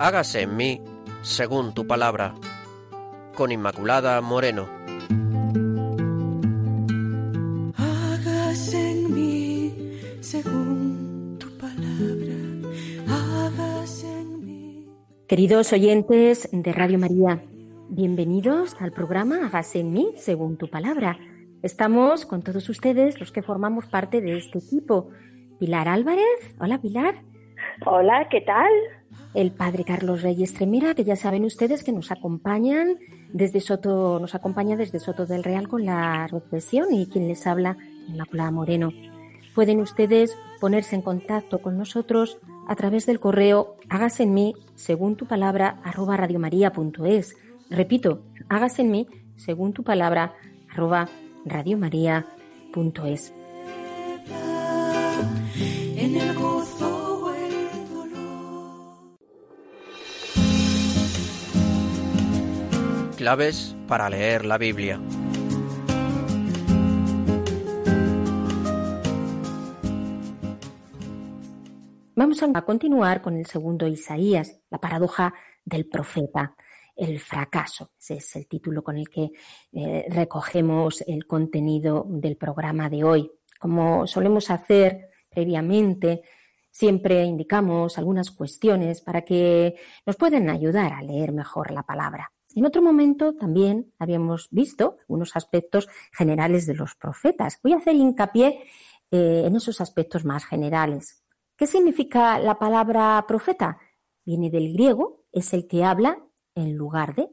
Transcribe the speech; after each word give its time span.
hágase 0.00 0.40
en 0.42 0.56
mí 0.56 0.80
según 1.20 1.74
tu 1.74 1.86
palabra. 1.86 2.34
Con 3.36 3.52
Inmaculada 3.52 4.20
Moreno. 4.22 4.66
Hágase 7.76 8.92
en 8.92 9.14
mí 9.14 10.00
según 10.20 11.36
tu 11.38 11.48
palabra. 11.58 12.34
Hágase 13.08 14.10
en 14.10 14.44
mí. 14.44 14.86
Queridos 15.28 15.72
oyentes 15.74 16.48
de 16.50 16.72
Radio 16.72 16.98
María, 16.98 17.42
bienvenidos 17.90 18.76
al 18.80 18.92
programa 18.92 19.46
Hágase 19.46 19.80
en 19.80 19.92
mí 19.92 20.14
según 20.16 20.56
tu 20.56 20.68
palabra. 20.70 21.18
Estamos 21.62 22.24
con 22.24 22.42
todos 22.42 22.70
ustedes, 22.70 23.20
los 23.20 23.32
que 23.32 23.42
formamos 23.42 23.86
parte 23.86 24.22
de 24.22 24.38
este 24.38 24.60
equipo. 24.60 25.10
Pilar 25.58 25.88
Álvarez. 25.88 26.56
Hola, 26.58 26.80
Pilar. 26.80 27.16
Hola, 27.84 28.28
¿qué 28.30 28.40
tal? 28.40 28.70
El 29.34 29.52
padre 29.52 29.84
Carlos 29.84 30.22
Reyes 30.22 30.54
Tremera, 30.54 30.94
que 30.94 31.04
ya 31.04 31.16
saben 31.16 31.44
ustedes 31.44 31.84
que 31.84 31.92
nos 31.92 32.10
acompañan 32.10 32.98
desde 33.32 33.60
Soto, 33.60 34.18
nos 34.18 34.34
acompaña 34.34 34.76
desde 34.76 34.98
Soto 34.98 35.26
del 35.26 35.44
Real 35.44 35.68
con 35.68 35.84
la 35.84 36.26
reflexión 36.26 36.92
y 36.92 37.06
quien 37.06 37.28
les 37.28 37.46
habla, 37.46 37.76
Inmaculada 38.08 38.50
Moreno. 38.50 38.90
Pueden 39.54 39.80
ustedes 39.80 40.36
ponerse 40.60 40.96
en 40.96 41.02
contacto 41.02 41.60
con 41.60 41.78
nosotros 41.78 42.38
a 42.70 42.76
través 42.76 43.04
del 43.04 43.18
correo 43.18 43.76
hágase 43.88 44.22
en 44.22 44.32
mí 44.32 44.54
según 44.76 45.16
tu 45.16 45.26
palabra 45.26 45.80
arroba 45.82 46.16
radiomaria.es. 46.16 47.36
Repito, 47.68 48.22
hágase 48.48 48.82
en 48.82 48.90
mí 48.92 49.06
según 49.36 49.72
tu 49.72 49.82
palabra 49.82 50.34
arroba 50.70 51.08
radiomaria.es. 51.44 53.39
Claves 63.20 63.76
para 63.86 64.08
leer 64.08 64.46
la 64.46 64.56
Biblia. 64.56 64.98
Vamos 72.14 72.42
a 72.42 72.62
continuar 72.62 73.20
con 73.20 73.36
el 73.36 73.44
segundo 73.44 73.86
Isaías, 73.86 74.56
la 74.70 74.78
paradoja 74.78 75.34
del 75.66 75.86
profeta, 75.86 76.56
el 76.96 77.20
fracaso. 77.20 77.90
Ese 78.00 78.14
es 78.14 78.36
el 78.36 78.46
título 78.46 78.82
con 78.82 78.96
el 78.96 79.10
que 79.10 79.32
eh, 79.74 80.06
recogemos 80.08 81.02
el 81.06 81.26
contenido 81.26 82.06
del 82.08 82.38
programa 82.38 82.88
de 82.88 83.04
hoy. 83.04 83.30
Como 83.58 84.06
solemos 84.06 84.50
hacer 84.50 85.10
previamente, 85.28 86.22
siempre 86.70 87.22
indicamos 87.24 87.98
algunas 87.98 88.30
cuestiones 88.30 89.02
para 89.02 89.20
que 89.26 89.74
nos 90.06 90.16
puedan 90.16 90.48
ayudar 90.48 90.94
a 90.94 91.02
leer 91.02 91.32
mejor 91.32 91.70
la 91.70 91.82
palabra. 91.82 92.32
En 92.54 92.66
otro 92.66 92.82
momento 92.82 93.32
también 93.32 93.92
habíamos 93.98 94.48
visto 94.50 94.96
unos 95.06 95.36
aspectos 95.36 95.88
generales 96.12 96.66
de 96.66 96.74
los 96.74 96.96
profetas. 96.96 97.60
Voy 97.62 97.72
a 97.72 97.76
hacer 97.76 97.94
hincapié 97.94 98.64
eh, 99.10 99.44
en 99.46 99.54
esos 99.54 99.80
aspectos 99.80 100.24
más 100.24 100.44
generales. 100.44 101.22
¿Qué 101.56 101.66
significa 101.66 102.38
la 102.38 102.58
palabra 102.58 103.24
profeta? 103.28 103.78
Viene 104.24 104.50
del 104.50 104.72
griego, 104.72 105.24
es 105.32 105.52
el 105.52 105.66
que 105.66 105.84
habla 105.84 106.18
en 106.54 106.76
lugar 106.76 107.14
de. 107.14 107.28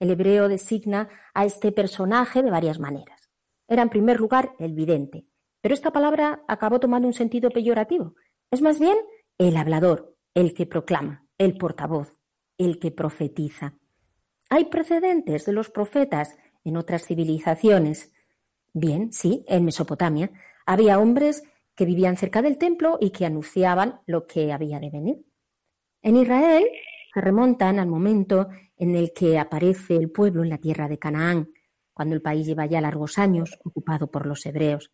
El 0.00 0.10
hebreo 0.10 0.48
designa 0.48 1.08
a 1.34 1.44
este 1.44 1.72
personaje 1.72 2.42
de 2.42 2.50
varias 2.50 2.78
maneras. 2.78 3.28
Era 3.68 3.82
en 3.82 3.90
primer 3.90 4.18
lugar 4.18 4.54
el 4.58 4.72
vidente, 4.72 5.26
pero 5.60 5.74
esta 5.74 5.92
palabra 5.92 6.42
acabó 6.48 6.80
tomando 6.80 7.06
un 7.06 7.14
sentido 7.14 7.50
peyorativo. 7.50 8.14
Es 8.50 8.62
más 8.62 8.80
bien 8.80 8.96
el 9.38 9.56
hablador, 9.56 10.16
el 10.34 10.54
que 10.54 10.66
proclama, 10.66 11.26
el 11.36 11.56
portavoz, 11.56 12.18
el 12.56 12.78
que 12.78 12.90
profetiza. 12.90 13.77
Hay 14.50 14.66
precedentes 14.66 15.44
de 15.44 15.52
los 15.52 15.70
profetas 15.70 16.36
en 16.64 16.76
otras 16.76 17.06
civilizaciones. 17.06 18.12
Bien, 18.72 19.12
sí, 19.12 19.44
en 19.46 19.64
Mesopotamia 19.64 20.30
había 20.66 20.98
hombres 20.98 21.42
que 21.74 21.84
vivían 21.84 22.16
cerca 22.16 22.42
del 22.42 22.58
templo 22.58 22.98
y 23.00 23.10
que 23.10 23.24
anunciaban 23.24 24.00
lo 24.06 24.26
que 24.26 24.52
había 24.52 24.80
de 24.80 24.90
venir. 24.90 25.24
En 26.02 26.16
Israel 26.16 26.66
se 27.12 27.20
remontan 27.20 27.78
al 27.78 27.88
momento 27.88 28.48
en 28.76 28.94
el 28.94 29.12
que 29.12 29.38
aparece 29.38 29.96
el 29.96 30.10
pueblo 30.10 30.42
en 30.42 30.50
la 30.50 30.58
tierra 30.58 30.88
de 30.88 30.98
Canaán, 30.98 31.50
cuando 31.92 32.14
el 32.14 32.22
país 32.22 32.46
lleva 32.46 32.66
ya 32.66 32.80
largos 32.80 33.18
años 33.18 33.58
ocupado 33.64 34.10
por 34.10 34.26
los 34.26 34.44
hebreos. 34.46 34.92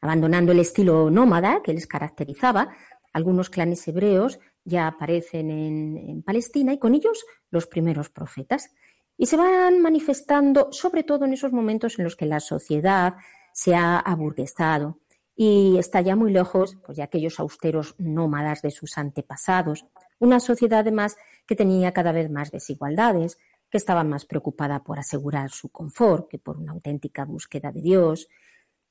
Abandonando 0.00 0.52
el 0.52 0.60
estilo 0.60 1.10
nómada 1.10 1.60
que 1.62 1.72
les 1.72 1.86
caracterizaba, 1.86 2.76
algunos 3.12 3.50
clanes 3.50 3.86
hebreos 3.88 4.38
ya 4.64 4.86
aparecen 4.86 5.50
en, 5.50 5.96
en 5.96 6.22
Palestina 6.22 6.72
y 6.72 6.78
con 6.78 6.94
ellos 6.94 7.24
los 7.50 7.66
primeros 7.66 8.10
profetas. 8.10 8.70
Y 9.18 9.26
se 9.26 9.36
van 9.36 9.80
manifestando 9.80 10.68
sobre 10.72 11.02
todo 11.02 11.24
en 11.24 11.32
esos 11.32 11.52
momentos 11.52 11.98
en 11.98 12.04
los 12.04 12.16
que 12.16 12.26
la 12.26 12.40
sociedad 12.40 13.14
se 13.52 13.74
ha 13.74 13.98
aburguesado 13.98 14.98
y 15.36 15.76
está 15.78 16.00
ya 16.00 16.16
muy 16.16 16.32
lejos 16.32 16.78
pues, 16.84 16.96
de 16.96 17.02
aquellos 17.02 17.38
austeros 17.38 17.94
nómadas 17.98 18.62
de 18.62 18.70
sus 18.70 18.96
antepasados. 18.96 19.84
Una 20.18 20.40
sociedad 20.40 20.80
además 20.80 21.16
que 21.46 21.54
tenía 21.54 21.92
cada 21.92 22.12
vez 22.12 22.30
más 22.30 22.50
desigualdades, 22.50 23.38
que 23.70 23.78
estaba 23.78 24.02
más 24.02 24.24
preocupada 24.24 24.82
por 24.82 24.98
asegurar 24.98 25.50
su 25.50 25.70
confort 25.70 26.28
que 26.28 26.38
por 26.38 26.56
una 26.56 26.72
auténtica 26.72 27.24
búsqueda 27.24 27.70
de 27.70 27.82
Dios. 27.82 28.28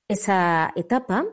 Esa 0.07 0.71
etapa 0.75 1.25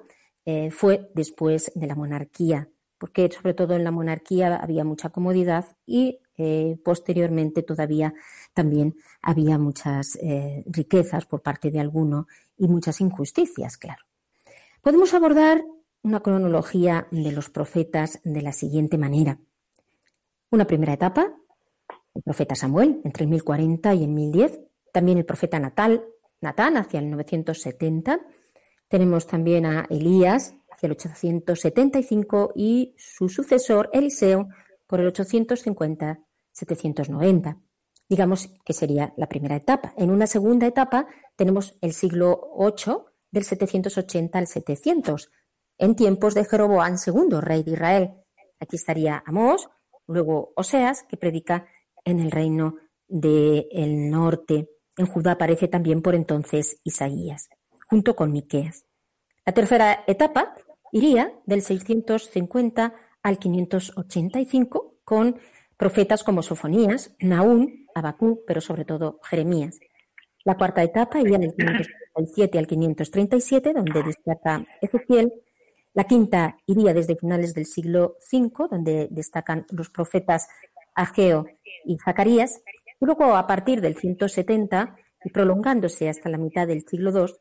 eh, 0.46 0.70
fue 0.70 1.10
después 1.14 1.70
de 1.74 1.86
la 1.86 1.94
monarquía, 1.94 2.70
porque 2.98 3.28
sobre 3.30 3.52
todo 3.52 3.74
en 3.74 3.84
la 3.84 3.90
monarquía 3.90 4.56
había 4.56 4.84
mucha 4.84 5.10
comodidad 5.10 5.76
y 5.86 6.20
eh, 6.38 6.78
posteriormente 6.84 7.62
todavía 7.62 8.14
también 8.54 8.96
había 9.20 9.58
muchas 9.58 10.16
eh, 10.22 10.64
riquezas 10.66 11.26
por 11.26 11.42
parte 11.42 11.70
de 11.70 11.80
alguno 11.80 12.26
y 12.56 12.68
muchas 12.68 13.00
injusticias, 13.00 13.76
claro. 13.76 14.04
Podemos 14.80 15.14
abordar 15.14 15.62
una 16.02 16.20
cronología 16.20 17.06
de 17.10 17.32
los 17.32 17.50
profetas 17.50 18.20
de 18.24 18.42
la 18.42 18.52
siguiente 18.52 18.98
manera. 18.98 19.38
Una 20.50 20.66
primera 20.66 20.92
etapa, 20.92 21.36
el 22.14 22.22
profeta 22.22 22.54
Samuel, 22.54 23.00
entre 23.04 23.24
el 23.24 23.30
1040 23.30 23.94
y 23.94 24.04
el 24.04 24.10
1010. 24.10 24.60
También 24.92 25.18
el 25.18 25.24
profeta 25.24 25.58
Natal, 25.58 26.04
Natán, 26.40 26.76
hacia 26.76 27.00
el 27.00 27.10
970. 27.10 28.20
Tenemos 28.88 29.26
también 29.26 29.64
a 29.64 29.86
Elías, 29.88 30.54
hacia 30.70 30.86
el 30.88 30.92
875, 30.92 32.52
y 32.54 32.94
su 32.98 33.28
sucesor, 33.28 33.88
Eliseo, 33.92 34.48
por 34.92 35.00
el 35.00 35.10
850-790. 35.10 37.58
Digamos 38.10 38.50
que 38.62 38.74
sería 38.74 39.14
la 39.16 39.26
primera 39.26 39.56
etapa. 39.56 39.94
En 39.96 40.10
una 40.10 40.26
segunda 40.26 40.66
etapa 40.66 41.06
tenemos 41.34 41.78
el 41.80 41.94
siglo 41.94 42.50
VIII, 42.58 42.96
del 43.30 43.44
780 43.44 44.38
al 44.38 44.46
700, 44.46 45.30
en 45.78 45.96
tiempos 45.96 46.34
de 46.34 46.44
Jeroboam 46.44 46.96
II, 47.06 47.40
rey 47.40 47.62
de 47.62 47.70
Israel. 47.70 48.10
Aquí 48.60 48.76
estaría 48.76 49.22
Amós, 49.24 49.70
luego 50.06 50.52
Oseas, 50.56 51.04
que 51.04 51.16
predica 51.16 51.66
en 52.04 52.20
el 52.20 52.30
reino 52.30 52.76
del 53.08 54.10
norte. 54.10 54.68
En 54.98 55.06
Judá 55.06 55.32
aparece 55.32 55.68
también 55.68 56.02
por 56.02 56.14
entonces 56.14 56.80
Isaías, 56.84 57.48
junto 57.88 58.14
con 58.14 58.30
Miqueas. 58.30 58.84
La 59.46 59.54
tercera 59.54 60.04
etapa 60.06 60.54
iría 60.92 61.32
del 61.46 61.62
650 61.62 62.92
al 63.22 63.38
585 63.38 64.96
con 65.04 65.36
profetas 65.76 66.24
como 66.24 66.42
Sofonías, 66.42 67.14
Naún, 67.20 67.86
Abacú, 67.94 68.42
pero 68.46 68.60
sobre 68.60 68.84
todo 68.84 69.20
Jeremías. 69.24 69.80
La 70.44 70.56
cuarta 70.56 70.82
etapa 70.82 71.20
iría 71.20 71.38
del 71.38 71.54
537 71.54 72.58
al 72.58 72.66
537, 72.66 73.72
donde 73.72 74.02
destaca 74.02 74.66
Ezequiel. 74.80 75.32
La 75.94 76.04
quinta 76.04 76.56
iría 76.66 76.94
desde 76.94 77.16
finales 77.16 77.54
del 77.54 77.66
siglo 77.66 78.16
V, 78.32 78.68
donde 78.70 79.08
destacan 79.10 79.66
los 79.70 79.90
profetas 79.90 80.48
Ageo 80.94 81.46
y 81.84 81.96
Zacarías. 81.98 82.62
Y 83.00 83.04
luego, 83.04 83.36
a 83.36 83.46
partir 83.46 83.80
del 83.80 83.96
170 83.96 84.96
y 85.24 85.30
prolongándose 85.30 86.08
hasta 86.08 86.28
la 86.28 86.38
mitad 86.38 86.66
del 86.66 86.86
siglo 86.86 87.10
II, 87.10 87.32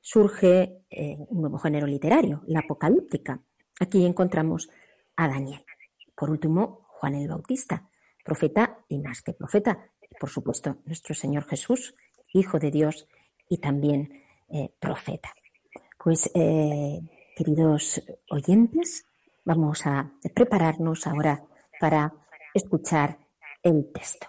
surge 0.00 0.84
eh, 0.90 1.16
un 1.28 1.40
nuevo 1.40 1.58
género 1.58 1.86
literario, 1.86 2.42
la 2.46 2.60
apocalíptica. 2.60 3.40
Aquí 3.80 4.04
encontramos 4.04 4.70
a 5.20 5.28
Daniel. 5.28 5.62
Por 6.16 6.30
último, 6.30 6.86
Juan 6.88 7.14
el 7.14 7.28
Bautista, 7.28 7.88
profeta 8.24 8.78
y 8.88 8.98
más 8.98 9.20
que 9.20 9.34
profeta. 9.34 9.90
Y 10.10 10.14
por 10.18 10.30
supuesto, 10.30 10.78
nuestro 10.86 11.14
Señor 11.14 11.44
Jesús, 11.44 11.94
Hijo 12.32 12.58
de 12.58 12.70
Dios 12.70 13.06
y 13.48 13.58
también 13.58 14.24
eh, 14.48 14.72
profeta. 14.78 15.34
Pues, 16.02 16.30
eh, 16.34 17.00
queridos 17.36 18.02
oyentes, 18.30 19.04
vamos 19.44 19.86
a 19.86 20.10
prepararnos 20.34 21.06
ahora 21.06 21.44
para 21.78 22.14
escuchar 22.54 23.18
el 23.62 23.90
texto. 23.92 24.26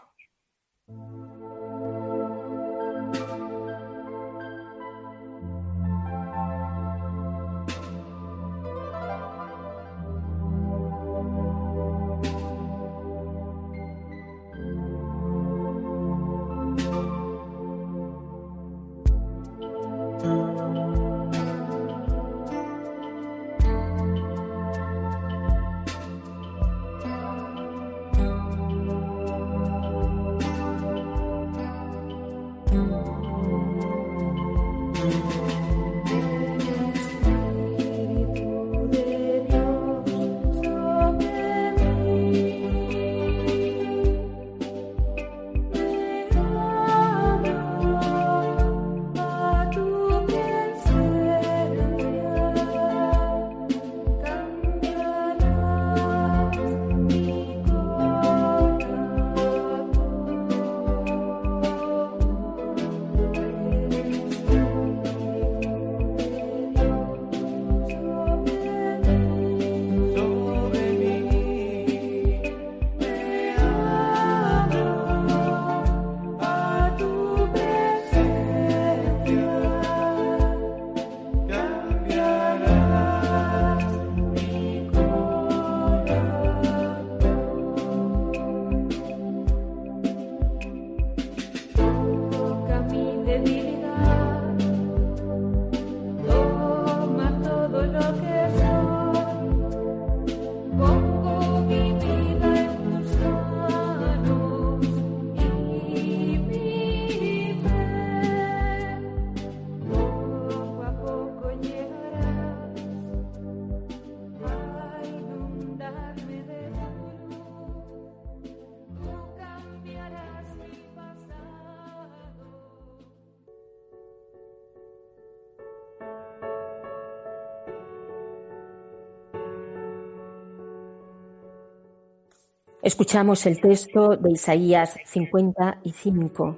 Escuchamos 132.84 133.46
el 133.46 133.62
texto 133.62 134.18
de 134.18 134.32
Isaías 134.32 135.00
55. 135.06 136.58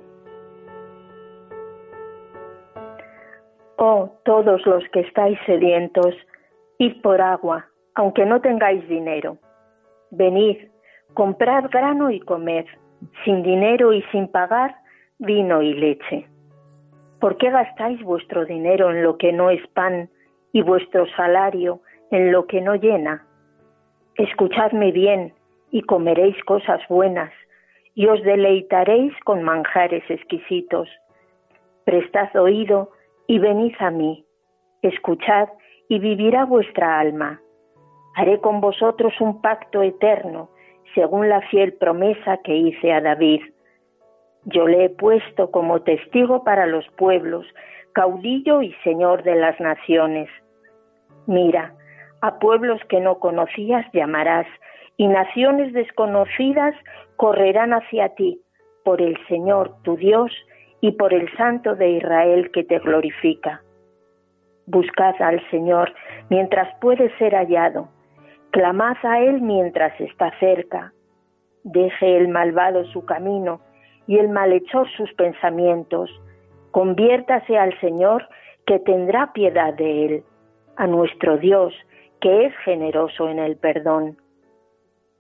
Oh, 3.77 4.09
todos 4.23 4.65
los 4.65 4.85
que 4.93 5.01
estáis 5.01 5.37
sedientos, 5.45 6.15
id 6.77 7.01
por 7.01 7.19
agua, 7.19 7.65
aunque 7.95 8.25
no 8.25 8.39
tengáis 8.39 8.87
dinero. 8.87 9.37
Venid, 10.11 10.69
comprad 11.13 11.69
grano 11.69 12.09
y 12.09 12.21
comed, 12.21 12.67
sin 13.25 13.43
dinero 13.43 13.91
y 13.91 14.01
sin 14.13 14.29
pagar 14.29 14.77
vino 15.19 15.61
y 15.61 15.73
leche. 15.73 16.29
¿Por 17.19 17.35
qué 17.35 17.49
gastáis 17.49 18.01
vuestro 18.01 18.45
dinero 18.45 18.91
en 18.91 19.03
lo 19.03 19.17
que 19.17 19.33
no 19.33 19.49
es 19.49 19.67
pan 19.73 20.09
y 20.53 20.61
vuestro 20.61 21.05
salario 21.17 21.81
en 22.11 22.31
lo 22.31 22.47
que 22.47 22.61
no 22.61 22.75
llena? 22.75 23.27
Escuchadme 24.15 24.93
bien 24.93 25.33
y 25.73 25.81
comeréis 25.81 26.41
cosas 26.43 26.79
buenas, 26.87 27.31
y 27.95 28.05
os 28.05 28.21
deleitaréis 28.21 29.11
con 29.25 29.41
manjares 29.41 30.03
exquisitos. 30.07 30.87
Prestad 31.83 32.29
oído 32.35 32.91
y 33.25 33.39
venid 33.39 33.73
a 33.79 33.89
mí, 33.89 34.23
escuchad 34.83 35.49
y 35.89 35.97
vivirá 35.97 36.45
vuestra 36.45 36.99
alma. 36.99 37.41
Haré 38.15 38.39
con 38.39 38.61
vosotros 38.61 39.19
un 39.19 39.41
pacto 39.41 39.81
eterno, 39.81 40.51
según 40.93 41.27
la 41.27 41.41
fiel 41.49 41.73
promesa 41.73 42.37
que 42.43 42.55
hice 42.55 42.93
a 42.93 43.01
David. 43.01 43.41
Yo 44.45 44.67
le 44.67 44.85
he 44.85 44.89
puesto 44.89 45.49
como 45.49 45.81
testigo 45.81 46.43
para 46.43 46.67
los 46.67 46.87
pueblos, 46.89 47.47
caudillo 47.93 48.61
y 48.61 48.73
señor 48.83 49.23
de 49.23 49.35
las 49.35 49.59
naciones. 49.59 50.29
Mira, 51.25 51.73
a 52.21 52.37
pueblos 52.37 52.79
que 52.89 52.99
no 52.99 53.17
conocías 53.17 53.91
llamarás, 53.91 54.45
y 54.97 55.07
naciones 55.07 55.73
desconocidas 55.73 56.75
correrán 57.15 57.73
hacia 57.73 58.09
ti 58.09 58.39
por 58.83 59.01
el 59.01 59.17
Señor 59.27 59.75
tu 59.83 59.95
Dios 59.95 60.31
y 60.81 60.91
por 60.91 61.13
el 61.13 61.33
Santo 61.37 61.75
de 61.75 61.91
Israel 61.91 62.51
que 62.51 62.63
te 62.63 62.79
glorifica. 62.79 63.61
Buscad 64.65 65.15
al 65.21 65.41
Señor 65.49 65.93
mientras 66.29 66.67
puede 66.79 67.15
ser 67.17 67.33
hallado, 67.33 67.89
clamad 68.51 68.97
a 69.03 69.19
Él 69.19 69.41
mientras 69.41 69.99
está 69.99 70.31
cerca. 70.39 70.93
Deje 71.63 72.17
el 72.17 72.27
malvado 72.27 72.85
su 72.85 73.05
camino 73.05 73.61
y 74.07 74.17
el 74.17 74.29
malhechor 74.29 74.89
sus 74.97 75.12
pensamientos. 75.13 76.09
Conviértase 76.71 77.57
al 77.57 77.77
Señor 77.79 78.27
que 78.65 78.79
tendrá 78.79 79.31
piedad 79.33 79.73
de 79.73 80.05
Él, 80.05 80.23
a 80.75 80.88
nuestro 80.88 81.38
Dios 81.38 81.73
que 82.19 82.45
es 82.45 82.55
generoso 82.63 83.27
en 83.27 83.39
el 83.39 83.57
perdón 83.57 84.17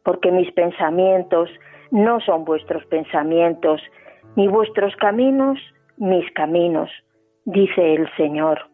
porque 0.03 0.31
mis 0.31 0.51
pensamientos 0.51 1.49
no 1.91 2.19
son 2.21 2.45
vuestros 2.45 2.85
pensamientos, 2.85 3.81
ni 4.35 4.47
vuestros 4.47 4.95
caminos 4.97 5.59
mis 5.97 6.29
caminos, 6.31 6.89
dice 7.45 7.93
el 7.93 8.09
Señor. 8.17 8.67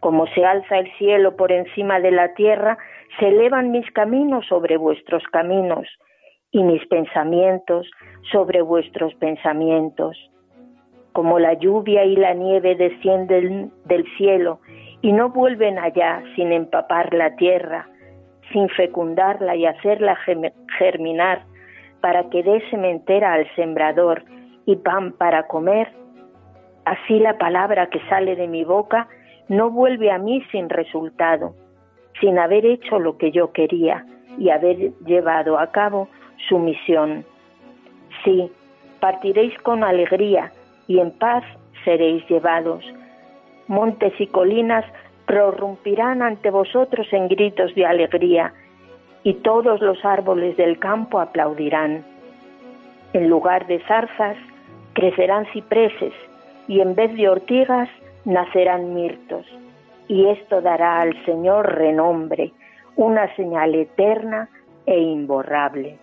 Como 0.00 0.26
se 0.28 0.44
alza 0.44 0.78
el 0.78 0.90
cielo 0.96 1.36
por 1.36 1.50
encima 1.50 2.00
de 2.00 2.12
la 2.12 2.34
tierra, 2.34 2.78
se 3.18 3.28
elevan 3.28 3.72
mis 3.72 3.90
caminos 3.90 4.46
sobre 4.46 4.76
vuestros 4.76 5.22
caminos 5.32 5.88
y 6.52 6.62
mis 6.62 6.86
pensamientos 6.86 7.90
sobre 8.30 8.62
vuestros 8.62 9.14
pensamientos. 9.16 10.16
Como 11.12 11.38
la 11.38 11.54
lluvia 11.54 12.04
y 12.04 12.14
la 12.14 12.34
nieve 12.34 12.76
descienden 12.76 13.72
del 13.86 14.04
cielo 14.16 14.60
y 15.02 15.12
no 15.12 15.30
vuelven 15.30 15.78
allá 15.78 16.22
sin 16.36 16.52
empapar 16.52 17.12
la 17.12 17.34
tierra, 17.34 17.88
sin 18.52 18.68
fecundarla 18.70 19.56
y 19.56 19.66
hacerla 19.66 20.16
germinar, 20.78 21.42
para 22.00 22.28
que 22.30 22.42
dé 22.42 22.62
sementera 22.70 23.32
al 23.32 23.46
sembrador 23.54 24.22
y 24.66 24.76
pan 24.76 25.12
para 25.12 25.46
comer, 25.46 25.88
así 26.84 27.18
la 27.18 27.38
palabra 27.38 27.88
que 27.88 28.00
sale 28.08 28.36
de 28.36 28.46
mi 28.46 28.64
boca 28.64 29.08
no 29.48 29.70
vuelve 29.70 30.10
a 30.10 30.18
mí 30.18 30.42
sin 30.52 30.68
resultado, 30.68 31.54
sin 32.20 32.38
haber 32.38 32.66
hecho 32.66 32.98
lo 32.98 33.16
que 33.16 33.30
yo 33.30 33.52
quería 33.52 34.04
y 34.38 34.50
haber 34.50 34.92
llevado 35.04 35.58
a 35.58 35.68
cabo 35.72 36.08
su 36.48 36.58
misión. 36.58 37.24
Sí, 38.24 38.50
partiréis 39.00 39.56
con 39.62 39.84
alegría 39.84 40.52
y 40.86 41.00
en 41.00 41.10
paz 41.12 41.44
seréis 41.84 42.26
llevados. 42.28 42.84
Montes 43.66 44.12
y 44.18 44.26
colinas 44.26 44.84
prorrumpirán 45.28 46.22
ante 46.22 46.50
vosotros 46.50 47.06
en 47.12 47.28
gritos 47.28 47.74
de 47.74 47.84
alegría, 47.84 48.54
y 49.22 49.34
todos 49.34 49.82
los 49.82 50.02
árboles 50.02 50.56
del 50.56 50.78
campo 50.78 51.20
aplaudirán. 51.20 52.02
En 53.12 53.28
lugar 53.28 53.66
de 53.66 53.78
zarzas 53.80 54.38
crecerán 54.94 55.44
cipreses, 55.52 56.14
y 56.66 56.80
en 56.80 56.94
vez 56.94 57.14
de 57.14 57.28
ortigas 57.28 57.90
nacerán 58.24 58.94
mirtos. 58.94 59.44
Y 60.08 60.28
esto 60.28 60.62
dará 60.62 61.02
al 61.02 61.12
Señor 61.26 61.74
renombre, 61.74 62.52
una 62.96 63.34
señal 63.36 63.74
eterna 63.74 64.48
e 64.86 64.98
imborrable. 64.98 65.98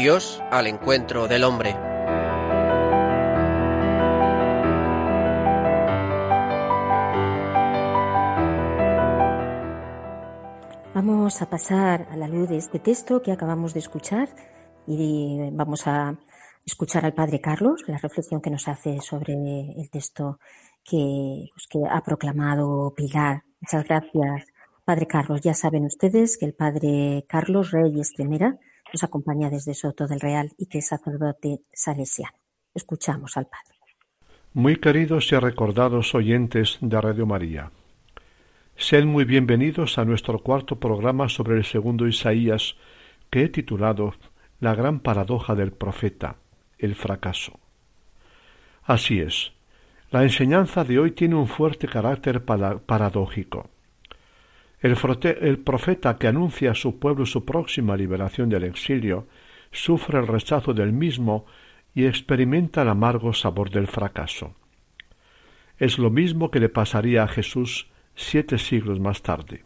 Dios 0.00 0.42
al 0.50 0.66
encuentro 0.66 1.28
del 1.28 1.44
hombre. 1.44 1.89
Vamos 11.02 11.40
a 11.40 11.48
pasar 11.48 12.08
a 12.10 12.16
la 12.18 12.28
luz 12.28 12.50
de 12.50 12.58
este 12.58 12.78
texto 12.78 13.22
que 13.22 13.32
acabamos 13.32 13.72
de 13.72 13.80
escuchar 13.80 14.28
y 14.86 15.38
vamos 15.50 15.86
a 15.86 16.18
escuchar 16.66 17.06
al 17.06 17.14
Padre 17.14 17.40
Carlos, 17.40 17.84
la 17.86 17.96
reflexión 17.96 18.42
que 18.42 18.50
nos 18.50 18.68
hace 18.68 19.00
sobre 19.00 19.32
el 19.32 19.88
texto 19.88 20.38
que, 20.84 21.46
pues, 21.54 21.66
que 21.70 21.78
ha 21.90 22.02
proclamado 22.02 22.92
Pilar. 22.94 23.44
Muchas 23.62 23.88
gracias, 23.88 24.44
Padre 24.84 25.06
Carlos. 25.06 25.40
Ya 25.40 25.54
saben 25.54 25.86
ustedes 25.86 26.36
que 26.36 26.44
el 26.44 26.52
Padre 26.52 27.24
Carlos 27.26 27.70
Reyes 27.70 28.12
Temera 28.12 28.58
nos 28.92 29.02
acompaña 29.02 29.48
desde 29.48 29.72
Soto 29.72 30.06
del 30.06 30.20
Real 30.20 30.50
y 30.58 30.66
que 30.66 30.80
es 30.80 30.88
sacerdote 30.88 31.62
salesiano. 31.72 32.36
Escuchamos 32.74 33.38
al 33.38 33.46
Padre. 33.46 33.78
Muy 34.52 34.76
queridos 34.76 35.32
y 35.32 35.36
recordados 35.36 36.14
oyentes 36.14 36.76
de 36.82 37.00
Radio 37.00 37.24
María, 37.24 37.72
sed 38.80 39.04
muy 39.04 39.26
bienvenidos 39.26 39.98
a 39.98 40.06
nuestro 40.06 40.38
cuarto 40.38 40.80
programa 40.80 41.28
sobre 41.28 41.54
el 41.54 41.64
segundo 41.64 42.08
Isaías 42.08 42.76
que 43.28 43.42
he 43.42 43.48
titulado 43.50 44.14
La 44.58 44.74
gran 44.74 45.00
paradoja 45.00 45.54
del 45.54 45.70
profeta, 45.70 46.36
el 46.78 46.94
fracaso. 46.94 47.60
Así 48.82 49.20
es, 49.20 49.52
la 50.10 50.22
enseñanza 50.22 50.82
de 50.82 50.98
hoy 50.98 51.10
tiene 51.10 51.34
un 51.34 51.46
fuerte 51.46 51.88
carácter 51.88 52.42
paradójico. 52.42 53.68
El, 54.80 54.96
profeta 55.58 56.16
que 56.16 56.28
anuncia 56.28 56.70
a 56.70 56.74
su 56.74 56.98
pueblo 56.98 57.26
su 57.26 57.44
próxima 57.44 57.98
liberación 57.98 58.48
del 58.48 58.64
exilio 58.64 59.28
sufre 59.72 60.18
el 60.18 60.26
rechazo 60.26 60.72
del 60.72 60.94
mismo 60.94 61.44
y 61.94 62.06
experimenta 62.06 62.80
el 62.80 62.88
amargo 62.88 63.34
sabor 63.34 63.68
del 63.68 63.88
fracaso. 63.88 64.54
Es 65.78 65.98
lo 65.98 66.08
mismo 66.08 66.50
que 66.50 66.60
le 66.60 66.70
pasaría 66.70 67.24
a 67.24 67.28
Jesús 67.28 67.90
siete 68.20 68.58
siglos 68.58 69.00
más 69.00 69.22
tarde. 69.22 69.64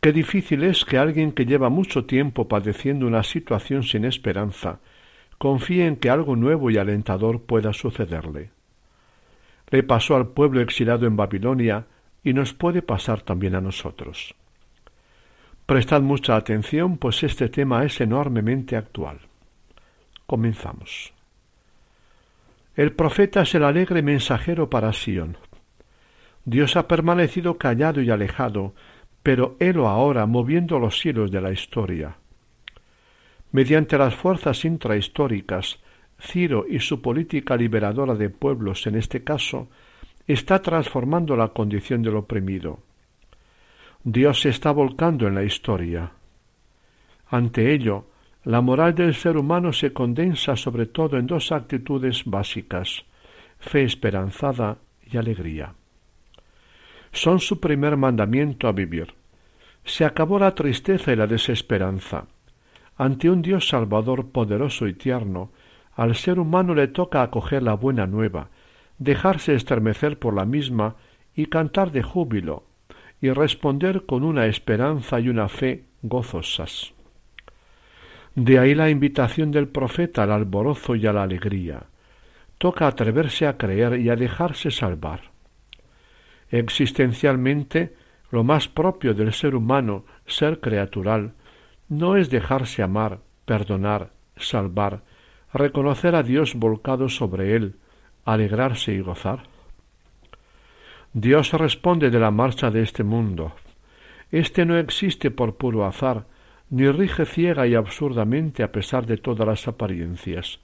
Qué 0.00 0.12
difícil 0.12 0.64
es 0.64 0.84
que 0.84 0.98
alguien 0.98 1.32
que 1.32 1.46
lleva 1.46 1.68
mucho 1.68 2.04
tiempo 2.04 2.48
padeciendo 2.48 3.06
una 3.06 3.22
situación 3.22 3.82
sin 3.82 4.04
esperanza 4.04 4.80
confíe 5.38 5.86
en 5.86 5.96
que 5.96 6.10
algo 6.10 6.36
nuevo 6.36 6.70
y 6.70 6.78
alentador 6.78 7.42
pueda 7.42 7.72
sucederle. 7.72 8.50
Le 9.70 9.82
pasó 9.82 10.16
al 10.16 10.28
pueblo 10.28 10.60
exilado 10.60 11.06
en 11.06 11.16
Babilonia 11.16 11.86
y 12.22 12.32
nos 12.32 12.52
puede 12.52 12.82
pasar 12.82 13.22
también 13.22 13.54
a 13.54 13.60
nosotros. 13.60 14.34
Prestad 15.66 16.02
mucha 16.02 16.36
atención, 16.36 16.98
pues 16.98 17.22
este 17.22 17.48
tema 17.48 17.84
es 17.84 18.00
enormemente 18.00 18.76
actual. 18.76 19.20
Comenzamos. 20.26 21.12
El 22.74 22.92
profeta 22.92 23.42
es 23.42 23.54
el 23.54 23.64
alegre 23.64 24.02
mensajero 24.02 24.68
para 24.68 24.92
Sión. 24.92 25.36
Dios 26.44 26.76
ha 26.76 26.88
permanecido 26.88 27.56
callado 27.58 28.02
y 28.02 28.10
alejado 28.10 28.74
pero 29.22 29.56
helo 29.60 29.88
ahora 29.88 30.26
moviendo 30.26 30.78
los 30.78 30.98
cielos 30.98 31.30
de 31.30 31.40
la 31.40 31.52
historia. 31.52 32.16
Mediante 33.52 33.96
las 33.96 34.14
fuerzas 34.14 34.64
intrahistóricas, 34.64 35.78
Ciro 36.20 36.64
y 36.68 36.80
su 36.80 37.00
política 37.00 37.56
liberadora 37.56 38.14
de 38.14 38.30
pueblos 38.30 38.86
en 38.86 38.96
este 38.96 39.22
caso, 39.22 39.68
está 40.26 40.60
transformando 40.60 41.36
la 41.36 41.48
condición 41.48 42.02
del 42.02 42.16
oprimido. 42.16 42.80
Dios 44.04 44.40
se 44.40 44.48
está 44.48 44.72
volcando 44.72 45.28
en 45.28 45.34
la 45.34 45.44
historia. 45.44 46.12
Ante 47.28 47.72
ello, 47.72 48.06
la 48.44 48.60
moral 48.60 48.94
del 48.94 49.14
ser 49.14 49.36
humano 49.36 49.72
se 49.72 49.92
condensa 49.92 50.56
sobre 50.56 50.86
todo 50.86 51.16
en 51.16 51.26
dos 51.26 51.52
actitudes 51.52 52.24
básicas 52.24 53.04
fe 53.58 53.84
esperanzada 53.84 54.78
y 55.08 55.16
alegría. 55.16 55.72
Son 57.12 57.40
su 57.40 57.60
primer 57.60 57.96
mandamiento 57.96 58.68
a 58.68 58.72
vivir. 58.72 59.14
Se 59.84 60.04
acabó 60.04 60.38
la 60.38 60.54
tristeza 60.54 61.12
y 61.12 61.16
la 61.16 61.26
desesperanza. 61.26 62.26
Ante 62.96 63.30
un 63.30 63.42
Dios 63.42 63.68
Salvador 63.68 64.30
poderoso 64.30 64.86
y 64.86 64.94
tierno, 64.94 65.50
al 65.94 66.14
ser 66.14 66.38
humano 66.38 66.74
le 66.74 66.88
toca 66.88 67.22
acoger 67.22 67.62
la 67.62 67.74
buena 67.74 68.06
nueva, 68.06 68.48
dejarse 68.98 69.54
estremecer 69.54 70.18
por 70.18 70.34
la 70.34 70.44
misma 70.44 70.96
y 71.34 71.46
cantar 71.46 71.90
de 71.90 72.02
júbilo, 72.02 72.64
y 73.20 73.30
responder 73.30 74.06
con 74.06 74.24
una 74.24 74.46
esperanza 74.46 75.20
y 75.20 75.28
una 75.28 75.48
fe 75.48 75.84
gozosas. 76.02 76.92
De 78.34 78.58
ahí 78.58 78.74
la 78.74 78.88
invitación 78.88 79.50
del 79.50 79.68
profeta 79.68 80.22
al 80.22 80.32
alborozo 80.32 80.96
y 80.96 81.06
a 81.06 81.12
la 81.12 81.22
alegría. 81.22 81.84
Toca 82.56 82.86
atreverse 82.86 83.46
a 83.46 83.58
creer 83.58 84.00
y 84.00 84.08
a 84.08 84.16
dejarse 84.16 84.70
salvar. 84.70 85.31
Existencialmente, 86.52 87.94
lo 88.30 88.44
más 88.44 88.68
propio 88.68 89.14
del 89.14 89.32
ser 89.32 89.54
humano, 89.54 90.04
ser 90.26 90.60
creatural, 90.60 91.32
no 91.88 92.16
es 92.16 92.28
dejarse 92.28 92.82
amar, 92.82 93.20
perdonar, 93.46 94.10
salvar, 94.36 95.02
reconocer 95.52 96.14
a 96.14 96.22
Dios 96.22 96.54
volcado 96.54 97.08
sobre 97.08 97.56
él, 97.56 97.76
alegrarse 98.26 98.92
y 98.92 99.00
gozar. 99.00 99.44
Dios 101.14 101.52
responde 101.52 102.10
de 102.10 102.20
la 102.20 102.30
marcha 102.30 102.70
de 102.70 102.82
este 102.82 103.02
mundo. 103.02 103.52
Este 104.30 104.66
no 104.66 104.76
existe 104.76 105.30
por 105.30 105.56
puro 105.56 105.86
azar, 105.86 106.26
ni 106.68 106.86
rige 106.90 107.24
ciega 107.24 107.66
y 107.66 107.74
absurdamente 107.74 108.62
a 108.62 108.72
pesar 108.72 109.06
de 109.06 109.16
todas 109.16 109.46
las 109.46 109.68
apariencias. 109.68 110.60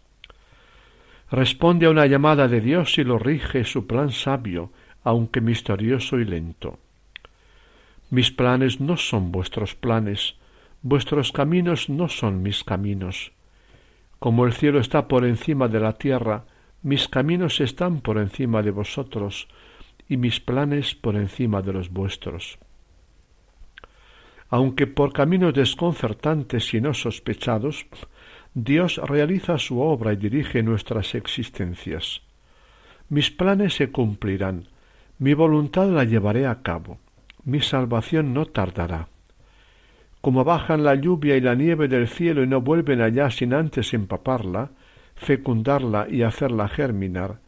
Responde 1.31 1.87
a 1.87 1.91
una 1.91 2.07
llamada 2.07 2.47
de 2.49 2.61
Dios 2.61 2.97
y 2.99 3.05
lo 3.05 3.19
rige 3.19 3.65
su 3.65 3.87
plan 3.87 4.11
sabio, 4.11 4.71
aunque 5.05 5.41
misterioso 5.41 6.19
y 6.19 6.25
lento. 6.25 6.79
Mis 8.11 8.31
planes 8.31 8.81
no 8.81 8.97
son 8.97 9.33
vuestros 9.33 9.75
planes, 9.75 10.37
vuestros 10.83 11.33
caminos 11.33 11.89
no 11.89 12.09
son 12.09 12.43
mis 12.43 12.65
caminos. 12.65 13.33
Como 14.19 14.47
el 14.47 14.53
cielo 14.53 14.81
está 14.81 15.09
por 15.09 15.25
encima 15.25 15.69
de 15.69 15.81
la 15.81 15.95
tierra, 15.95 16.45
mis 16.83 17.09
caminos 17.09 17.61
están 17.61 18.01
por 18.01 18.19
encima 18.19 18.63
de 18.63 18.71
vosotros, 18.71 19.49
y 20.09 20.17
mis 20.17 20.41
planes 20.41 20.95
por 20.95 21.17
encima 21.17 21.61
de 21.63 21.73
los 21.73 21.91
vuestros 21.91 22.59
aunque 24.51 24.87
por 24.87 25.13
caminos 25.13 25.55
desconcertantes 25.55 26.73
y 26.73 26.81
no 26.81 26.95
sospechados, 26.95 27.87
Dios 28.55 28.97
realiza 28.97 29.59
su 29.59 29.81
obra 29.81 30.15
y 30.15 30.17
dirige 30.17 30.63
nuestras 30.63 31.15
existencias. 31.15 32.23
Mis 33.11 33.31
planes 33.31 33.75
se 33.75 33.91
cumplirán, 33.91 34.69
mi 35.19 35.35
voluntad 35.35 35.89
la 35.89 36.05
llevaré 36.05 36.47
a 36.47 36.63
cabo, 36.63 36.99
mi 37.45 37.61
salvación 37.61 38.33
no 38.33 38.47
tardará. 38.47 39.09
Como 40.21 40.45
bajan 40.45 40.85
la 40.85 40.95
lluvia 40.95 41.37
y 41.37 41.41
la 41.41 41.55
nieve 41.55 41.89
del 41.89 42.09
cielo 42.09 42.43
y 42.43 42.47
no 42.47 42.61
vuelven 42.61 43.01
allá 43.01 43.31
sin 43.31 43.55
antes 43.55 43.95
empaparla, 43.95 44.71
fecundarla 45.17 46.07
y 46.09 46.23
hacerla 46.23 46.69
germinar, 46.69 47.41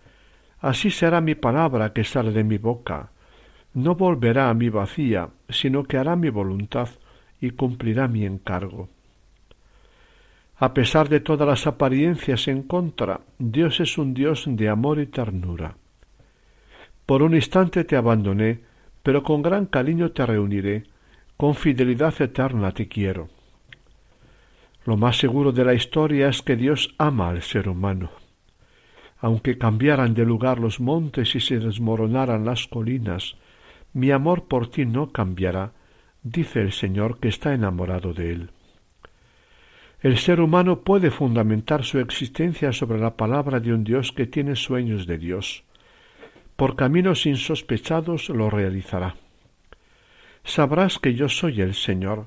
así 0.61 0.91
será 0.91 1.21
mi 1.21 1.35
palabra 1.35 1.93
que 1.93 2.05
sale 2.05 2.33
de 2.33 2.45
mi 2.45 2.59
boca, 2.59 3.11
no 3.75 3.95
volverá 3.95 4.51
a 4.51 4.55
mí 4.55 4.69
vacía, 4.69 5.29
sino 5.49 5.85
que 5.85 5.97
hará 5.97 6.17
mi 6.17 6.29
voluntad 6.29 6.89
y 7.41 7.51
cumplirá 7.51 8.09
mi 8.09 8.25
encargo. 8.25 8.89
A 10.59 10.75
pesar 10.75 11.09
de 11.09 11.21
todas 11.21 11.49
las 11.49 11.67
apariencias 11.67 12.49
en 12.49 12.65
contra, 12.65 13.21
Dios 13.39 13.81
es 13.81 13.97
un 13.97 14.13
Dios 14.13 14.45
de 14.47 14.69
amor 14.69 15.01
y 15.01 15.07
ternura. 15.07 15.77
Por 17.11 17.25
un 17.25 17.35
instante 17.35 17.83
te 17.83 17.97
abandoné, 17.97 18.61
pero 19.03 19.25
con 19.25 19.43
gran 19.43 19.67
cariño 19.67 20.13
te 20.13 20.25
reuniré, 20.25 20.85
con 21.37 21.57
fidelidad 21.57 22.15
eterna 22.23 22.71
te 22.71 22.87
quiero. 22.87 23.29
Lo 24.85 24.97
más 24.97 25.19
seguro 25.19 25.51
de 25.51 25.65
la 25.65 25.75
historia 25.75 26.29
es 26.29 26.41
que 26.41 26.55
Dios 26.55 26.95
ama 26.99 27.31
al 27.31 27.43
ser 27.43 27.69
humano. 27.69 28.13
Aunque 29.19 29.59
cambiaran 29.59 30.15
de 30.15 30.25
lugar 30.25 30.61
los 30.61 30.79
montes 30.79 31.35
y 31.35 31.41
se 31.41 31.59
desmoronaran 31.59 32.45
las 32.45 32.69
colinas, 32.69 33.35
mi 33.93 34.13
amor 34.13 34.45
por 34.47 34.71
ti 34.71 34.87
no 34.87 35.11
cambiará, 35.11 35.73
dice 36.23 36.61
el 36.61 36.71
Señor 36.71 37.19
que 37.19 37.27
está 37.27 37.53
enamorado 37.53 38.15
de 38.15 38.31
él. 38.31 38.51
El 40.01 40.17
ser 40.17 40.41
humano 40.41 40.83
puede 40.83 41.11
fundamentar 41.11 41.83
su 41.83 41.99
existencia 41.99 42.73
sobre 42.73 43.01
la 43.01 43.17
palabra 43.17 43.59
de 43.59 43.75
un 43.75 43.83
Dios 43.83 44.13
que 44.13 44.29
tiene 44.29 44.55
sueños 44.55 45.09
de 45.09 45.19
Dios. 45.19 45.65
Por 46.61 46.77
caminos 46.77 47.25
insospechados 47.25 48.29
lo 48.29 48.51
realizará. 48.51 49.15
Sabrás 50.45 50.99
que 50.99 51.15
yo 51.15 51.31
soy 51.31 51.63
el 51.63 51.73
Señor, 51.73 52.27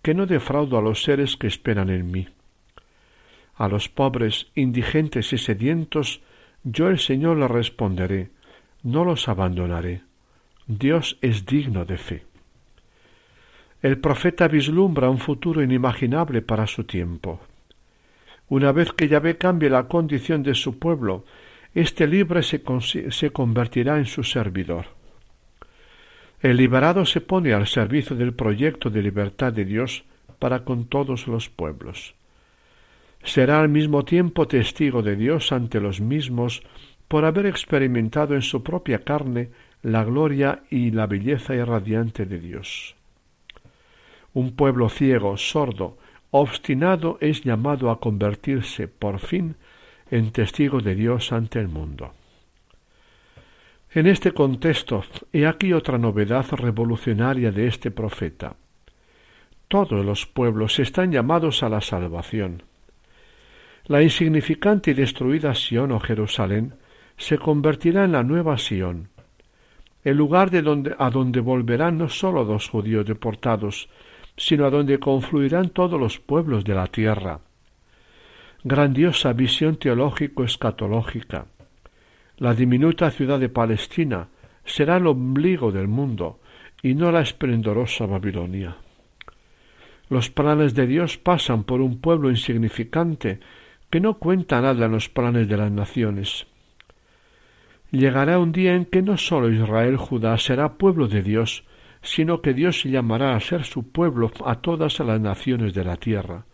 que 0.00 0.14
no 0.14 0.24
defraudo 0.24 0.78
a 0.78 0.80
los 0.80 1.02
seres 1.02 1.36
que 1.36 1.48
esperan 1.48 1.90
en 1.90 2.10
mí. 2.10 2.26
A 3.56 3.68
los 3.68 3.90
pobres, 3.90 4.46
indigentes 4.54 5.34
y 5.34 5.36
sedientos, 5.36 6.22
yo 6.62 6.88
el 6.88 6.98
Señor 6.98 7.36
le 7.36 7.46
responderé, 7.46 8.30
no 8.82 9.04
los 9.04 9.28
abandonaré. 9.28 10.00
Dios 10.66 11.18
es 11.20 11.44
digno 11.44 11.84
de 11.84 11.98
fe. 11.98 12.22
El 13.82 13.98
profeta 13.98 14.48
vislumbra 14.48 15.10
un 15.10 15.18
futuro 15.18 15.62
inimaginable 15.62 16.40
para 16.40 16.66
su 16.66 16.84
tiempo. 16.84 17.42
Una 18.48 18.72
vez 18.72 18.94
que 18.94 19.08
Yahvé 19.08 19.36
cambie 19.36 19.68
la 19.68 19.88
condición 19.88 20.42
de 20.42 20.54
su 20.54 20.78
pueblo, 20.78 21.26
este 21.74 22.06
libre 22.06 22.42
se, 22.42 23.30
convertirá 23.32 23.98
en 23.98 24.06
su 24.06 24.22
servidor. 24.22 24.86
El 26.40 26.56
liberado 26.56 27.04
se 27.04 27.20
pone 27.20 27.52
al 27.52 27.66
servicio 27.66 28.14
del 28.14 28.32
proyecto 28.32 28.90
de 28.90 29.02
libertad 29.02 29.52
de 29.52 29.64
Dios 29.64 30.04
para 30.38 30.64
con 30.64 30.86
todos 30.86 31.26
los 31.26 31.48
pueblos. 31.48 32.14
Será 33.24 33.60
al 33.60 33.68
mismo 33.68 34.04
tiempo 34.04 34.46
testigo 34.46 35.02
de 35.02 35.16
Dios 35.16 35.50
ante 35.50 35.80
los 35.80 36.00
mismos 36.00 36.62
por 37.08 37.24
haber 37.24 37.46
experimentado 37.46 38.34
en 38.34 38.42
su 38.42 38.62
propia 38.62 39.00
carne 39.02 39.50
la 39.82 40.04
gloria 40.04 40.62
y 40.70 40.90
la 40.90 41.06
belleza 41.06 41.54
irradiante 41.54 42.26
de 42.26 42.38
Dios. 42.38 42.94
Un 44.32 44.54
pueblo 44.54 44.88
ciego, 44.88 45.36
sordo, 45.36 45.96
obstinado 46.30 47.18
es 47.20 47.42
llamado 47.42 47.90
a 47.90 48.00
convertirse, 48.00 48.88
por 48.88 49.20
fin, 49.20 49.56
en 50.14 50.30
testigo 50.30 50.80
de 50.80 50.94
Dios 50.94 51.32
ante 51.32 51.58
el 51.58 51.66
mundo. 51.66 52.12
En 53.90 54.06
este 54.06 54.30
contexto, 54.30 55.04
he 55.32 55.44
aquí 55.44 55.72
otra 55.72 55.98
novedad 55.98 56.46
revolucionaria 56.52 57.50
de 57.50 57.66
este 57.66 57.90
profeta. 57.90 58.54
Todos 59.66 60.04
los 60.04 60.24
pueblos 60.26 60.78
están 60.78 61.10
llamados 61.10 61.64
a 61.64 61.68
la 61.68 61.80
salvación. 61.80 62.62
La 63.86 64.02
insignificante 64.02 64.92
y 64.92 64.94
destruida 64.94 65.52
Sión 65.52 65.90
o 65.90 65.98
Jerusalén 65.98 66.74
se 67.16 67.36
convertirá 67.36 68.04
en 68.04 68.12
la 68.12 68.22
nueva 68.22 68.56
Sión, 68.56 69.08
el 70.04 70.16
lugar 70.16 70.52
de 70.52 70.62
donde, 70.62 70.94
a 70.96 71.10
donde 71.10 71.40
volverán 71.40 71.98
no 71.98 72.08
sólo 72.08 72.44
los 72.44 72.68
judíos 72.68 73.04
deportados, 73.04 73.88
sino 74.36 74.64
a 74.64 74.70
donde 74.70 75.00
confluirán 75.00 75.70
todos 75.70 75.98
los 75.98 76.20
pueblos 76.20 76.64
de 76.64 76.74
la 76.76 76.86
tierra. 76.86 77.40
Grandiosa 78.66 79.34
visión 79.34 79.76
teológico-escatológica. 79.76 81.44
La 82.38 82.54
diminuta 82.54 83.10
ciudad 83.10 83.38
de 83.38 83.50
Palestina 83.50 84.28
será 84.64 84.96
el 84.96 85.06
ombligo 85.06 85.70
del 85.70 85.86
mundo 85.86 86.40
y 86.82 86.94
no 86.94 87.12
la 87.12 87.20
esplendorosa 87.20 88.06
Babilonia. 88.06 88.78
Los 90.08 90.30
planes 90.30 90.74
de 90.74 90.86
Dios 90.86 91.18
pasan 91.18 91.64
por 91.64 91.82
un 91.82 92.00
pueblo 92.00 92.30
insignificante 92.30 93.38
que 93.90 94.00
no 94.00 94.14
cuenta 94.14 94.62
nada 94.62 94.86
en 94.86 94.92
los 94.92 95.10
planes 95.10 95.46
de 95.46 95.58
las 95.58 95.70
naciones. 95.70 96.46
Llegará 97.90 98.38
un 98.38 98.52
día 98.52 98.74
en 98.76 98.86
que 98.86 99.02
no 99.02 99.18
sólo 99.18 99.50
Israel 99.50 99.98
Judá 99.98 100.38
será 100.38 100.78
pueblo 100.78 101.06
de 101.06 101.22
Dios, 101.22 101.64
sino 102.00 102.40
que 102.40 102.54
Dios 102.54 102.82
llamará 102.84 103.36
a 103.36 103.40
ser 103.40 103.64
su 103.64 103.92
pueblo 103.92 104.30
a 104.46 104.54
todas 104.62 105.00
las 105.00 105.20
naciones 105.20 105.74
de 105.74 105.84
la 105.84 105.98
tierra. 105.98 106.46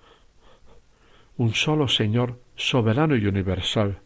Un 1.37 1.55
solo 1.55 1.89
Señor 1.89 2.41
soberano 2.57 3.17
y 3.17 3.27
universal, 3.27 4.01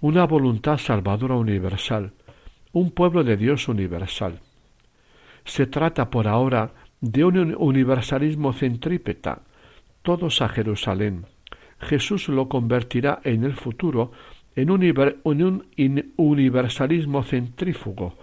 una 0.00 0.26
voluntad 0.26 0.78
salvadora 0.78 1.34
universal, 1.34 2.12
un 2.72 2.90
pueblo 2.90 3.24
de 3.24 3.36
Dios 3.36 3.68
universal. 3.68 4.40
Se 5.44 5.66
trata 5.66 6.10
por 6.10 6.28
ahora 6.28 6.72
de 7.00 7.24
un 7.24 7.54
universalismo 7.56 8.52
centrípeta, 8.52 9.42
todos 10.02 10.42
a 10.42 10.48
Jerusalén. 10.48 11.26
Jesús 11.78 12.28
lo 12.28 12.48
convertirá 12.48 13.20
en 13.24 13.44
el 13.44 13.54
futuro 13.54 14.12
en 14.56 14.70
un, 14.70 15.66
universalismo 16.16 17.22
centrífugo, 17.22 18.14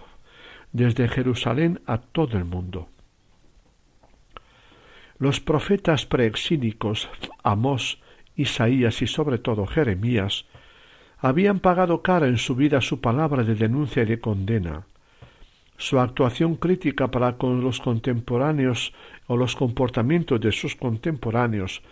desde 0.72 1.08
Jerusalén 1.08 1.80
a 1.86 1.98
todo 1.98 2.36
el 2.36 2.44
mundo. 2.44 2.88
Los 5.18 5.40
profetas 5.40 6.06
preexílicos, 6.06 7.08
Amós, 7.44 8.00
Isaías 8.36 9.02
y 9.02 9.06
sobre 9.06 9.38
todo 9.38 9.66
Jeremías, 9.66 10.46
habían 11.18 11.60
pagado 11.60 12.02
cara 12.02 12.26
en 12.26 12.36
su 12.36 12.54
vida 12.54 12.80
su 12.80 13.00
palabra 13.00 13.44
de 13.44 13.54
denuncia 13.54 14.02
y 14.02 14.06
de 14.06 14.20
condena. 14.20 14.84
Su 15.76 15.98
actuación 15.98 16.56
crítica 16.56 17.10
para 17.10 17.36
con 17.36 17.62
los 17.62 17.80
contemporáneos 17.80 18.92
o 19.26 19.36
los 19.36 19.56
comportamientos 19.56 20.40
de 20.40 20.52
sus 20.52 20.76
contemporáneos 20.76 21.82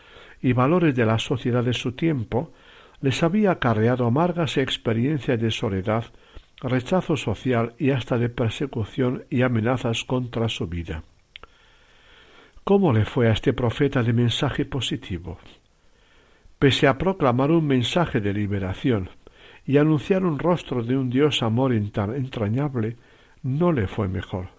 y 0.41 0.53
valores 0.53 0.95
de 0.95 1.07
la 1.07 1.19
sociedad 1.19 1.65
de 1.65 1.73
su 1.73 1.93
tiempo 1.93 2.53
les 3.01 3.23
había 3.23 3.53
acarreado 3.53 4.07
amargas 4.07 4.57
experiencias 4.57 5.41
de 5.41 5.51
soledad, 5.51 6.05
rechazo 6.61 7.17
social 7.17 7.75
y 7.79 7.91
hasta 7.91 8.19
de 8.19 8.29
persecución 8.29 9.25
y 9.31 9.43
amenazas 9.43 10.05
contra 10.05 10.49
su 10.49 10.69
vida. 10.69 11.03
¿Cómo 12.65 12.93
le 12.93 13.05
fue 13.05 13.29
a 13.29 13.33
este 13.33 13.53
profeta 13.53 14.03
de 14.05 14.13
mensaje 14.13 14.65
positivo? 14.65 15.39
Pese 16.63 16.87
a 16.87 16.97
proclamar 16.97 17.51
un 17.51 17.67
mensaje 17.67 18.21
de 18.21 18.33
liberación 18.33 19.11
y 19.67 19.79
anunciar 19.79 20.25
un 20.25 20.39
rostro 20.39 20.85
de 20.85 20.97
un 20.97 21.11
Dios 21.11 21.43
amor 21.43 21.73
entrañable, 21.73 22.99
no 23.43 23.73
le 23.73 23.89
fue 23.89 24.07
mejor. 24.07 24.51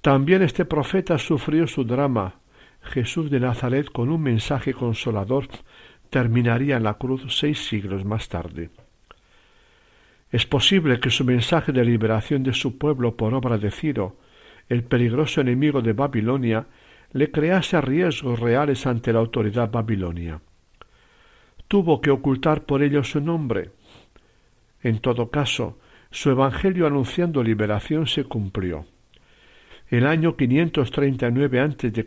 También 0.00 0.42
este 0.42 0.64
profeta 0.64 1.16
sufrió 1.16 1.68
su 1.68 1.84
drama. 1.84 2.40
Jesús 2.82 3.30
de 3.30 3.38
Nazaret 3.38 3.88
con 3.92 4.08
un 4.08 4.20
mensaje 4.20 4.74
consolador 4.74 5.46
terminaría 6.10 6.76
en 6.76 6.82
la 6.82 6.94
cruz 6.94 7.22
seis 7.28 7.64
siglos 7.68 8.04
más 8.04 8.28
tarde. 8.28 8.70
Es 10.32 10.44
posible 10.44 10.98
que 10.98 11.10
su 11.10 11.24
mensaje 11.24 11.70
de 11.70 11.84
liberación 11.84 12.42
de 12.42 12.52
su 12.52 12.78
pueblo 12.78 13.16
por 13.16 13.32
obra 13.32 13.58
de 13.58 13.70
Ciro, 13.70 14.16
el 14.68 14.82
peligroso 14.82 15.40
enemigo 15.40 15.82
de 15.82 15.92
Babilonia, 15.92 16.66
le 17.12 17.30
crease 17.30 17.80
riesgos 17.80 18.40
reales 18.40 18.88
ante 18.88 19.12
la 19.12 19.20
autoridad 19.20 19.70
babilonia. 19.70 20.40
Tuvo 21.74 22.00
que 22.00 22.12
ocultar 22.12 22.66
por 22.66 22.84
ello 22.84 23.02
su 23.02 23.20
nombre. 23.20 23.72
En 24.80 25.00
todo 25.00 25.28
caso, 25.28 25.76
su 26.12 26.30
evangelio 26.30 26.86
anunciando 26.86 27.42
liberación 27.42 28.06
se 28.06 28.22
cumplió. 28.22 28.86
El 29.88 30.06
año 30.06 30.36
539 30.36 31.60
a.C., 31.60 32.06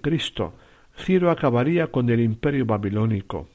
Ciro 0.95 1.29
acabaría 1.29 1.87
con 1.87 2.09
el 2.09 2.21
imperio 2.21 2.65
babilónico, 2.65 3.49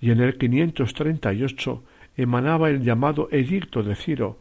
y 0.00 0.12
en 0.12 0.20
el 0.20 0.38
538 0.38 1.82
emanaba 2.16 2.70
el 2.70 2.84
llamado 2.84 3.26
Edicto 3.32 3.82
de 3.82 3.96
Ciro, 3.96 4.38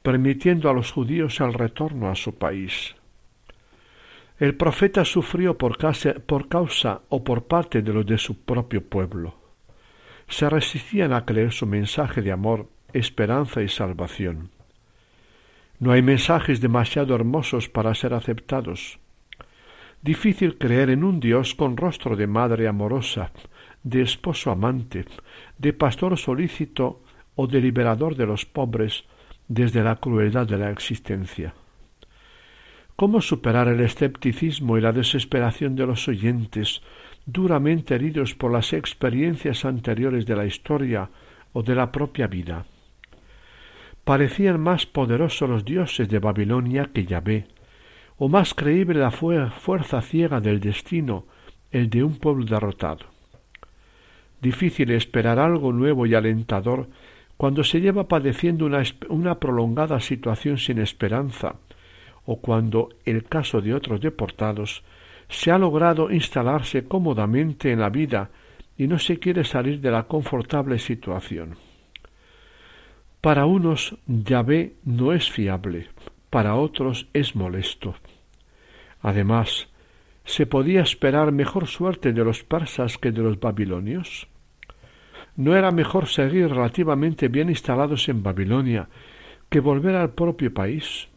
permitiendo 0.00 0.70
a 0.70 0.74
los 0.74 0.92
judíos 0.92 1.40
el 1.40 1.54
retorno 1.54 2.08
a 2.08 2.14
su 2.14 2.36
país. 2.36 2.94
El 4.38 4.54
profeta 4.54 5.04
sufrió 5.04 5.58
por 5.58 5.76
causa, 5.76 6.14
por 6.24 6.46
causa 6.46 7.00
o 7.08 7.24
por 7.24 7.46
parte 7.48 7.82
de 7.82 7.92
los 7.92 8.06
de 8.06 8.16
su 8.16 8.44
propio 8.44 8.80
pueblo. 8.88 9.45
Se 10.28 10.48
resistían 10.50 11.12
a 11.12 11.24
creer 11.24 11.52
su 11.52 11.66
mensaje 11.66 12.22
de 12.22 12.32
amor, 12.32 12.68
esperanza 12.92 13.62
y 13.62 13.68
salvación. 13.68 14.50
No 15.78 15.92
hay 15.92 16.02
mensajes 16.02 16.60
demasiado 16.60 17.14
hermosos 17.14 17.68
para 17.68 17.94
ser 17.94 18.14
aceptados. 18.14 18.98
Difícil 20.02 20.56
creer 20.56 20.90
en 20.90 21.04
un 21.04 21.20
Dios 21.20 21.54
con 21.54 21.76
rostro 21.76 22.16
de 22.16 22.26
madre 22.26 22.68
amorosa, 22.68 23.32
de 23.82 24.02
esposo 24.02 24.50
amante, 24.50 25.04
de 25.58 25.72
pastor 25.72 26.16
solícito 26.18 27.02
o 27.34 27.46
de 27.46 27.60
liberador 27.60 28.16
de 28.16 28.26
los 28.26 28.46
pobres 28.46 29.04
desde 29.48 29.82
la 29.82 29.96
crueldad 29.96 30.46
de 30.46 30.58
la 30.58 30.70
existencia. 30.70 31.54
¿Cómo 32.96 33.20
superar 33.20 33.68
el 33.68 33.80
escepticismo 33.80 34.78
y 34.78 34.80
la 34.80 34.92
desesperación 34.92 35.76
de 35.76 35.86
los 35.86 36.08
oyentes, 36.08 36.82
duramente 37.26 37.94
heridos 37.94 38.34
por 38.34 38.50
las 38.52 38.72
experiencias 38.72 39.64
anteriores 39.64 40.24
de 40.24 40.36
la 40.36 40.46
historia 40.46 41.10
o 41.52 41.62
de 41.62 41.74
la 41.74 41.92
propia 41.92 42.26
vida? 42.26 42.64
parecían 44.06 44.60
más 44.60 44.86
poderosos 44.86 45.50
los 45.50 45.64
dioses 45.64 46.08
de 46.08 46.20
Babilonia 46.20 46.90
que 46.94 47.04
Yahvé, 47.04 47.48
o 48.18 48.28
más 48.28 48.54
creíble 48.54 49.00
la 49.00 49.10
fuerza 49.10 50.00
ciega 50.00 50.40
del 50.40 50.60
destino, 50.60 51.24
el 51.72 51.90
de 51.90 52.04
un 52.04 52.16
pueblo 52.16 52.44
derrotado. 52.44 53.06
Difícil 54.40 54.92
esperar 54.92 55.40
algo 55.40 55.72
nuevo 55.72 56.06
y 56.06 56.14
alentador 56.14 56.86
cuando 57.36 57.64
se 57.64 57.80
lleva 57.80 58.06
padeciendo 58.06 58.64
una, 58.64 58.84
una 59.08 59.40
prolongada 59.40 59.98
situación 59.98 60.56
sin 60.58 60.78
esperanza, 60.78 61.56
o 62.26 62.40
cuando, 62.40 62.90
el 63.06 63.24
caso 63.24 63.60
de 63.60 63.74
otros 63.74 64.00
deportados, 64.00 64.84
se 65.28 65.50
ha 65.50 65.58
logrado 65.58 66.10
instalarse 66.10 66.84
cómodamente 66.84 67.72
en 67.72 67.80
la 67.80 67.90
vida 67.90 68.30
y 68.76 68.86
no 68.86 68.98
se 68.98 69.18
quiere 69.18 69.44
salir 69.44 69.80
de 69.80 69.90
la 69.90 70.04
confortable 70.04 70.78
situación. 70.78 71.56
Para 73.20 73.46
unos 73.46 73.96
Yahvé 74.06 74.74
no 74.84 75.12
es 75.12 75.30
fiable, 75.30 75.88
para 76.30 76.54
otros 76.54 77.08
es 77.12 77.34
molesto. 77.34 77.96
Además, 79.00 79.68
¿se 80.24 80.46
podía 80.46 80.82
esperar 80.82 81.32
mejor 81.32 81.66
suerte 81.66 82.12
de 82.12 82.24
los 82.24 82.44
persas 82.44 82.98
que 82.98 83.10
de 83.10 83.22
los 83.22 83.40
babilonios? 83.40 84.28
¿No 85.36 85.54
era 85.56 85.70
mejor 85.70 86.06
seguir 86.06 86.48
relativamente 86.48 87.28
bien 87.28 87.48
instalados 87.48 88.08
en 88.08 88.22
Babilonia 88.22 88.88
que 89.48 89.60
volver 89.60 89.94
al 89.96 90.10
propio 90.10 90.52
país? 90.52 91.08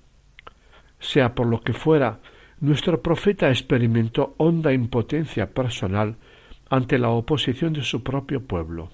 Sea 1.00 1.34
por 1.36 1.48
lo 1.48 1.62
que 1.62 1.74
fuera, 1.74 2.20
nuestro 2.62 3.02
profeta 3.02 3.50
experimentó 3.50 4.36
honda 4.38 4.74
impotencia 4.74 5.54
personal 5.54 6.16
ante 6.70 6.98
la 6.98 7.10
oposición 7.10 7.74
de 7.74 7.84
su 7.84 8.04
propio 8.04 8.46
pueblo 8.46 8.90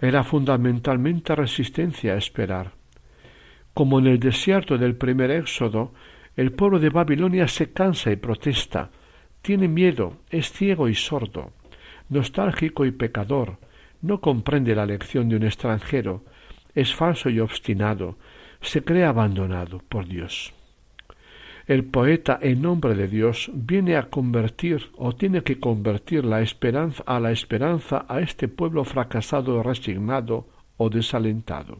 era 0.00 0.24
fundamentalmente 0.24 1.34
resistencia 1.34 2.14
a 2.14 2.18
esperar. 2.18 2.72
Como 3.72 3.98
en 3.98 4.06
el 4.06 4.18
desierto 4.18 4.78
del 4.78 4.96
primer 4.96 5.30
éxodo, 5.30 5.92
el 6.36 6.52
pueblo 6.52 6.78
de 6.78 6.90
Babilonia 6.90 7.48
se 7.48 7.72
cansa 7.72 8.10
y 8.10 8.16
protesta, 8.16 8.90
tiene 9.42 9.68
miedo, 9.68 10.18
es 10.30 10.50
ciego 10.52 10.88
y 10.88 10.94
sordo, 10.94 11.52
nostálgico 12.08 12.86
y 12.86 12.92
pecador, 12.92 13.58
no 14.02 14.20
comprende 14.20 14.74
la 14.74 14.86
lección 14.86 15.28
de 15.28 15.36
un 15.36 15.44
extranjero, 15.44 16.24
es 16.74 16.94
falso 16.94 17.30
y 17.30 17.40
obstinado, 17.40 18.18
se 18.60 18.82
cree 18.82 19.04
abandonado 19.04 19.78
por 19.88 20.06
Dios. 20.06 20.52
El 21.66 21.84
poeta, 21.84 22.38
en 22.42 22.60
nombre 22.60 22.94
de 22.94 23.08
Dios, 23.08 23.50
viene 23.54 23.96
a 23.96 24.10
convertir 24.10 24.90
o 24.98 25.14
tiene 25.14 25.42
que 25.42 25.58
convertir 25.58 26.22
la 26.24 26.42
esperanza 26.42 27.02
a 27.06 27.18
la 27.20 27.32
esperanza 27.32 28.04
a 28.06 28.20
este 28.20 28.48
pueblo 28.48 28.84
fracasado, 28.84 29.62
resignado 29.62 30.46
o 30.76 30.90
desalentado. 30.90 31.78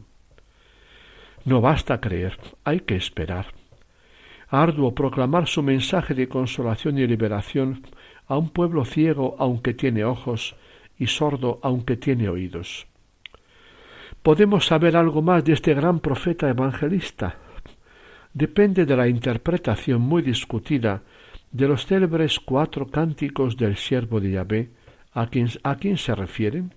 No 1.43 1.61
basta 1.61 2.01
creer, 2.01 2.35
hay 2.63 2.79
que 2.79 2.95
esperar. 2.95 3.53
Arduo 4.49 4.95
proclamar 4.95 5.45
su 5.47 5.61
mensaje 5.61 6.15
de 6.15 6.27
consolación 6.27 6.97
y 6.97 7.05
liberación 7.05 7.83
a 8.25 8.37
un 8.37 8.49
pueblo 8.49 8.85
ciego 8.85 9.35
aunque 9.37 9.75
tiene 9.75 10.03
ojos 10.03 10.55
y 10.97 11.05
sordo 11.07 11.59
aunque 11.61 11.95
tiene 11.95 12.27
oídos. 12.27 12.87
¿Podemos 14.23 14.65
saber 14.65 14.97
algo 14.97 15.21
más 15.21 15.43
de 15.43 15.53
este 15.53 15.75
gran 15.75 15.99
profeta 15.99 16.49
evangelista? 16.49 17.37
Depende 18.35 18.85
de 18.85 18.97
la 18.97 19.07
interpretación 19.07 20.01
muy 20.01 20.21
discutida 20.21 21.03
de 21.51 21.69
los 21.69 21.85
célebres 21.85 22.39
cuatro 22.41 22.87
cánticos 22.87 23.55
del 23.55 23.77
siervo 23.77 24.19
de 24.19 24.31
Yahvé, 24.31 24.69
¿a 25.13 25.27
quién, 25.27 25.47
a 25.63 25.77
quién 25.77 25.97
se 25.97 26.13
refieren? 26.13 26.73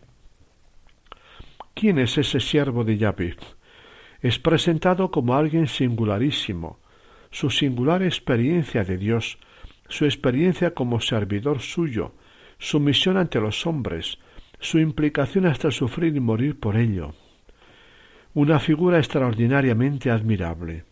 ¿Quién 1.74 1.98
es 1.98 2.16
ese 2.16 2.38
siervo 2.38 2.84
de 2.84 2.96
Yahvé? 2.96 3.36
Es 4.22 4.38
presentado 4.38 5.10
como 5.10 5.34
alguien 5.34 5.66
singularísimo, 5.66 6.78
su 7.32 7.50
singular 7.50 8.04
experiencia 8.04 8.84
de 8.84 8.96
Dios, 8.96 9.38
su 9.88 10.04
experiencia 10.04 10.74
como 10.74 11.00
servidor 11.00 11.60
suyo, 11.60 12.12
su 12.58 12.78
misión 12.78 13.16
ante 13.16 13.40
los 13.40 13.66
hombres, 13.66 14.18
su 14.60 14.78
implicación 14.78 15.46
hasta 15.46 15.72
sufrir 15.72 16.14
y 16.14 16.20
morir 16.20 16.60
por 16.60 16.76
ello. 16.76 17.14
Una 18.32 18.60
figura 18.60 18.98
extraordinariamente 18.98 20.12
admirable. 20.12 20.87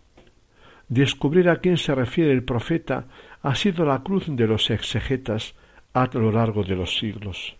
Descubrir 0.88 1.48
a 1.48 1.56
quién 1.56 1.78
se 1.78 1.94
refiere 1.94 2.32
el 2.32 2.44
profeta 2.44 3.06
ha 3.42 3.54
sido 3.54 3.84
la 3.84 4.02
cruz 4.02 4.24
de 4.28 4.46
los 4.46 4.70
exegetas 4.70 5.54
a 5.92 6.08
lo 6.12 6.30
largo 6.30 6.62
de 6.62 6.76
los 6.76 6.96
siglos. 6.98 7.56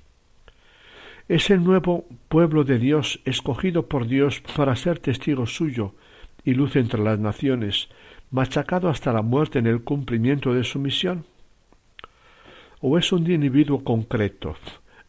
Es 1.28 1.50
el 1.50 1.64
nuevo 1.64 2.06
pueblo 2.28 2.62
de 2.62 2.78
Dios 2.78 3.20
escogido 3.24 3.88
por 3.88 4.06
Dios 4.06 4.42
para 4.54 4.76
ser 4.76 5.00
testigo 5.00 5.46
suyo 5.46 5.94
y 6.44 6.54
luz 6.54 6.76
entre 6.76 7.02
las 7.02 7.18
naciones, 7.18 7.88
machacado 8.30 8.88
hasta 8.88 9.12
la 9.12 9.22
muerte 9.22 9.58
en 9.58 9.66
el 9.66 9.82
cumplimiento 9.82 10.54
de 10.54 10.62
su 10.62 10.78
misión? 10.78 11.26
¿O 12.80 12.98
es 12.98 13.10
un 13.12 13.28
individuo 13.28 13.82
concreto, 13.82 14.56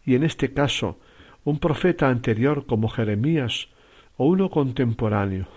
y 0.03 0.15
en 0.15 0.23
este 0.23 0.53
caso 0.53 0.99
un 1.43 1.60
profeta 1.60 2.10
anterior 2.10 2.65
como 2.65 2.89
Jeremías, 2.89 3.69
o 4.17 4.25
uno 4.25 4.49
contemporáneo, 4.49 5.47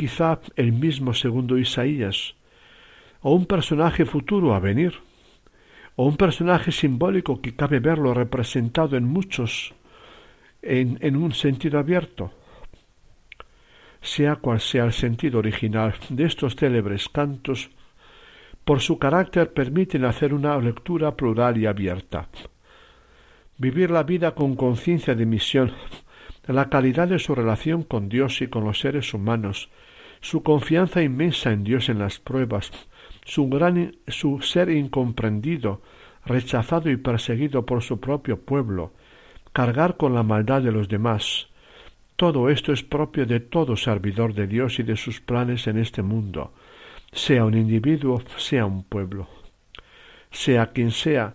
quizá 0.00 0.40
el 0.56 0.72
mismo 0.72 1.12
segundo 1.12 1.58
Isaías, 1.58 2.34
o 3.20 3.34
un 3.34 3.44
personaje 3.44 4.06
futuro 4.06 4.54
a 4.54 4.58
venir, 4.58 4.94
o 5.94 6.06
un 6.06 6.16
personaje 6.16 6.72
simbólico 6.72 7.42
que 7.42 7.54
cabe 7.54 7.80
verlo 7.80 8.14
representado 8.14 8.96
en 8.96 9.04
muchos 9.04 9.74
en, 10.62 10.96
en 11.02 11.16
un 11.16 11.32
sentido 11.32 11.78
abierto. 11.78 12.32
Sea 14.00 14.36
cual 14.36 14.60
sea 14.60 14.84
el 14.84 14.94
sentido 14.94 15.38
original 15.38 15.92
de 16.08 16.24
estos 16.24 16.56
célebres 16.56 17.10
cantos, 17.10 17.68
por 18.64 18.80
su 18.80 18.98
carácter 18.98 19.52
permiten 19.52 20.06
hacer 20.06 20.32
una 20.32 20.56
lectura 20.56 21.14
plural 21.14 21.58
y 21.58 21.66
abierta. 21.66 22.30
Vivir 23.58 23.90
la 23.90 24.04
vida 24.04 24.34
con 24.34 24.56
conciencia 24.56 25.14
de 25.14 25.26
misión, 25.26 25.72
la 26.46 26.70
calidad 26.70 27.08
de 27.08 27.18
su 27.18 27.34
relación 27.34 27.82
con 27.82 28.08
Dios 28.08 28.40
y 28.40 28.48
con 28.48 28.64
los 28.64 28.80
seres 28.80 29.12
humanos, 29.12 29.68
su 30.20 30.42
confianza 30.42 31.02
inmensa 31.02 31.52
en 31.52 31.64
Dios 31.64 31.88
en 31.88 31.98
las 31.98 32.18
pruebas, 32.18 32.70
su, 33.24 33.48
gran, 33.48 33.96
su 34.06 34.40
ser 34.42 34.70
incomprendido, 34.70 35.82
rechazado 36.24 36.90
y 36.90 36.96
perseguido 36.96 37.64
por 37.64 37.82
su 37.82 38.00
propio 38.00 38.40
pueblo, 38.40 38.92
cargar 39.52 39.96
con 39.96 40.14
la 40.14 40.22
maldad 40.22 40.62
de 40.62 40.72
los 40.72 40.88
demás. 40.88 41.48
Todo 42.16 42.50
esto 42.50 42.72
es 42.72 42.82
propio 42.82 43.24
de 43.24 43.40
todo 43.40 43.76
servidor 43.76 44.34
de 44.34 44.46
Dios 44.46 44.78
y 44.78 44.82
de 44.82 44.96
sus 44.96 45.20
planes 45.20 45.66
en 45.66 45.78
este 45.78 46.02
mundo, 46.02 46.52
sea 47.12 47.44
un 47.44 47.56
individuo, 47.56 48.22
sea 48.36 48.66
un 48.66 48.84
pueblo. 48.84 49.28
Sea 50.30 50.66
quien 50.72 50.90
sea, 50.90 51.34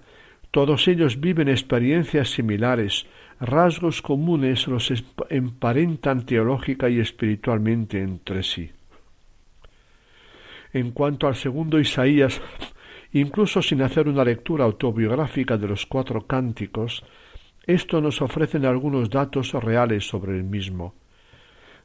todos 0.51 0.87
ellos 0.87 1.19
viven 1.19 1.49
experiencias 1.49 2.29
similares, 2.29 3.07
rasgos 3.41 4.01
comunes 4.01 4.67
los 4.67 4.93
emparentan 5.29 6.25
teológica 6.25 6.89
y 6.89 6.99
espiritualmente 6.99 8.01
entre 8.01 8.41
sí. 8.43 8.71
En 10.75 10.91
cuanto 10.91 11.29
al 11.29 11.35
segundo 11.35 11.79
Isaías, 11.79 12.41
incluso 13.13 13.61
sin 13.61 13.81
hacer 13.81 14.09
una 14.09 14.25
lectura 14.25 14.65
autobiográfica 14.65 15.57
de 15.57 15.69
los 15.69 15.85
cuatro 15.85 16.27
cánticos, 16.27 17.01
esto 17.65 18.01
nos 18.01 18.21
ofrecen 18.21 18.65
algunos 18.65 19.09
datos 19.09 19.53
reales 19.53 20.05
sobre 20.05 20.35
el 20.35 20.43
mismo. 20.43 20.93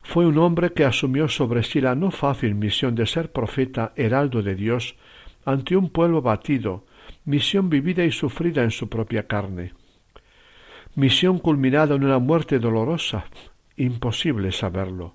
Fue 0.02 0.26
un 0.26 0.38
hombre 0.38 0.72
que 0.72 0.84
asumió 0.84 1.28
sobre 1.28 1.62
sí 1.62 1.80
la 1.80 1.94
no 1.94 2.10
fácil 2.10 2.56
misión 2.56 2.96
de 2.96 3.06
ser 3.06 3.30
profeta 3.30 3.92
heraldo 3.94 4.42
de 4.42 4.56
Dios 4.56 4.96
ante 5.44 5.76
un 5.76 5.90
pueblo 5.90 6.20
batido, 6.20 6.84
misión 7.24 7.70
vivida 7.70 8.04
y 8.04 8.10
sufrida 8.10 8.64
en 8.64 8.72
su 8.72 8.88
propia 8.88 9.28
carne. 9.28 9.72
Misión 10.96 11.38
culminada 11.38 11.94
en 11.94 12.02
una 12.02 12.18
muerte 12.18 12.58
dolorosa, 12.58 13.26
imposible 13.76 14.50
saberlo. 14.50 15.14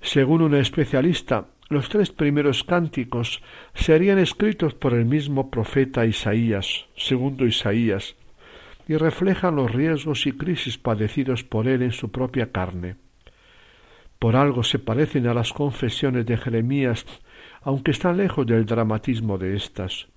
Según 0.00 0.42
un 0.42 0.54
especialista, 0.54 1.48
los 1.68 1.88
tres 1.88 2.10
primeros 2.10 2.64
cánticos 2.64 3.42
serían 3.74 4.18
escritos 4.18 4.74
por 4.74 4.94
el 4.94 5.04
mismo 5.04 5.50
profeta 5.50 6.06
Isaías, 6.06 6.86
segundo 6.96 7.46
Isaías, 7.46 8.16
y 8.86 8.96
reflejan 8.96 9.56
los 9.56 9.70
riesgos 9.70 10.26
y 10.26 10.32
crisis 10.32 10.78
padecidos 10.78 11.44
por 11.44 11.68
él 11.68 11.82
en 11.82 11.92
su 11.92 12.10
propia 12.10 12.50
carne. 12.52 12.96
Por 14.18 14.34
algo 14.34 14.62
se 14.62 14.78
parecen 14.78 15.26
a 15.26 15.34
las 15.34 15.52
confesiones 15.52 16.24
de 16.26 16.38
Jeremías, 16.38 17.04
aunque 17.62 17.90
están 17.90 18.16
lejos 18.16 18.46
del 18.46 18.64
dramatismo 18.64 19.36
de 19.36 19.54
éstas. 19.54 20.08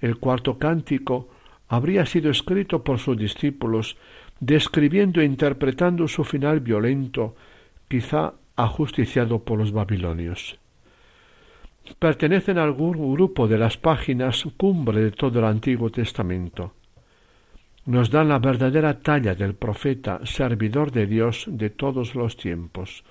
El 0.00 0.16
cuarto 0.16 0.58
cántico 0.58 1.28
habría 1.68 2.06
sido 2.06 2.30
escrito 2.30 2.82
por 2.82 2.98
sus 2.98 3.16
discípulos, 3.16 3.96
describiendo 4.40 5.20
e 5.20 5.24
interpretando 5.24 6.08
su 6.08 6.24
final 6.24 6.60
violento, 6.60 7.36
quizá 7.88 8.34
ajusticiado 8.56 9.44
por 9.44 9.58
los 9.58 9.72
babilonios. 9.72 10.58
Pertenecen 11.98 12.58
al 12.58 12.72
grupo 12.72 13.46
de 13.46 13.58
las 13.58 13.76
páginas 13.76 14.44
cumbre 14.56 15.00
de 15.00 15.10
todo 15.10 15.38
el 15.40 15.44
Antiguo 15.44 15.90
Testamento. 15.90 16.72
Nos 17.86 18.10
dan 18.10 18.30
la 18.30 18.38
verdadera 18.38 19.00
talla 19.00 19.34
del 19.34 19.54
profeta, 19.54 20.20
servidor 20.24 20.90
de 20.90 21.06
Dios 21.06 21.44
de 21.46 21.68
todos 21.68 22.14
los 22.14 22.38
tiempos, 22.38 23.04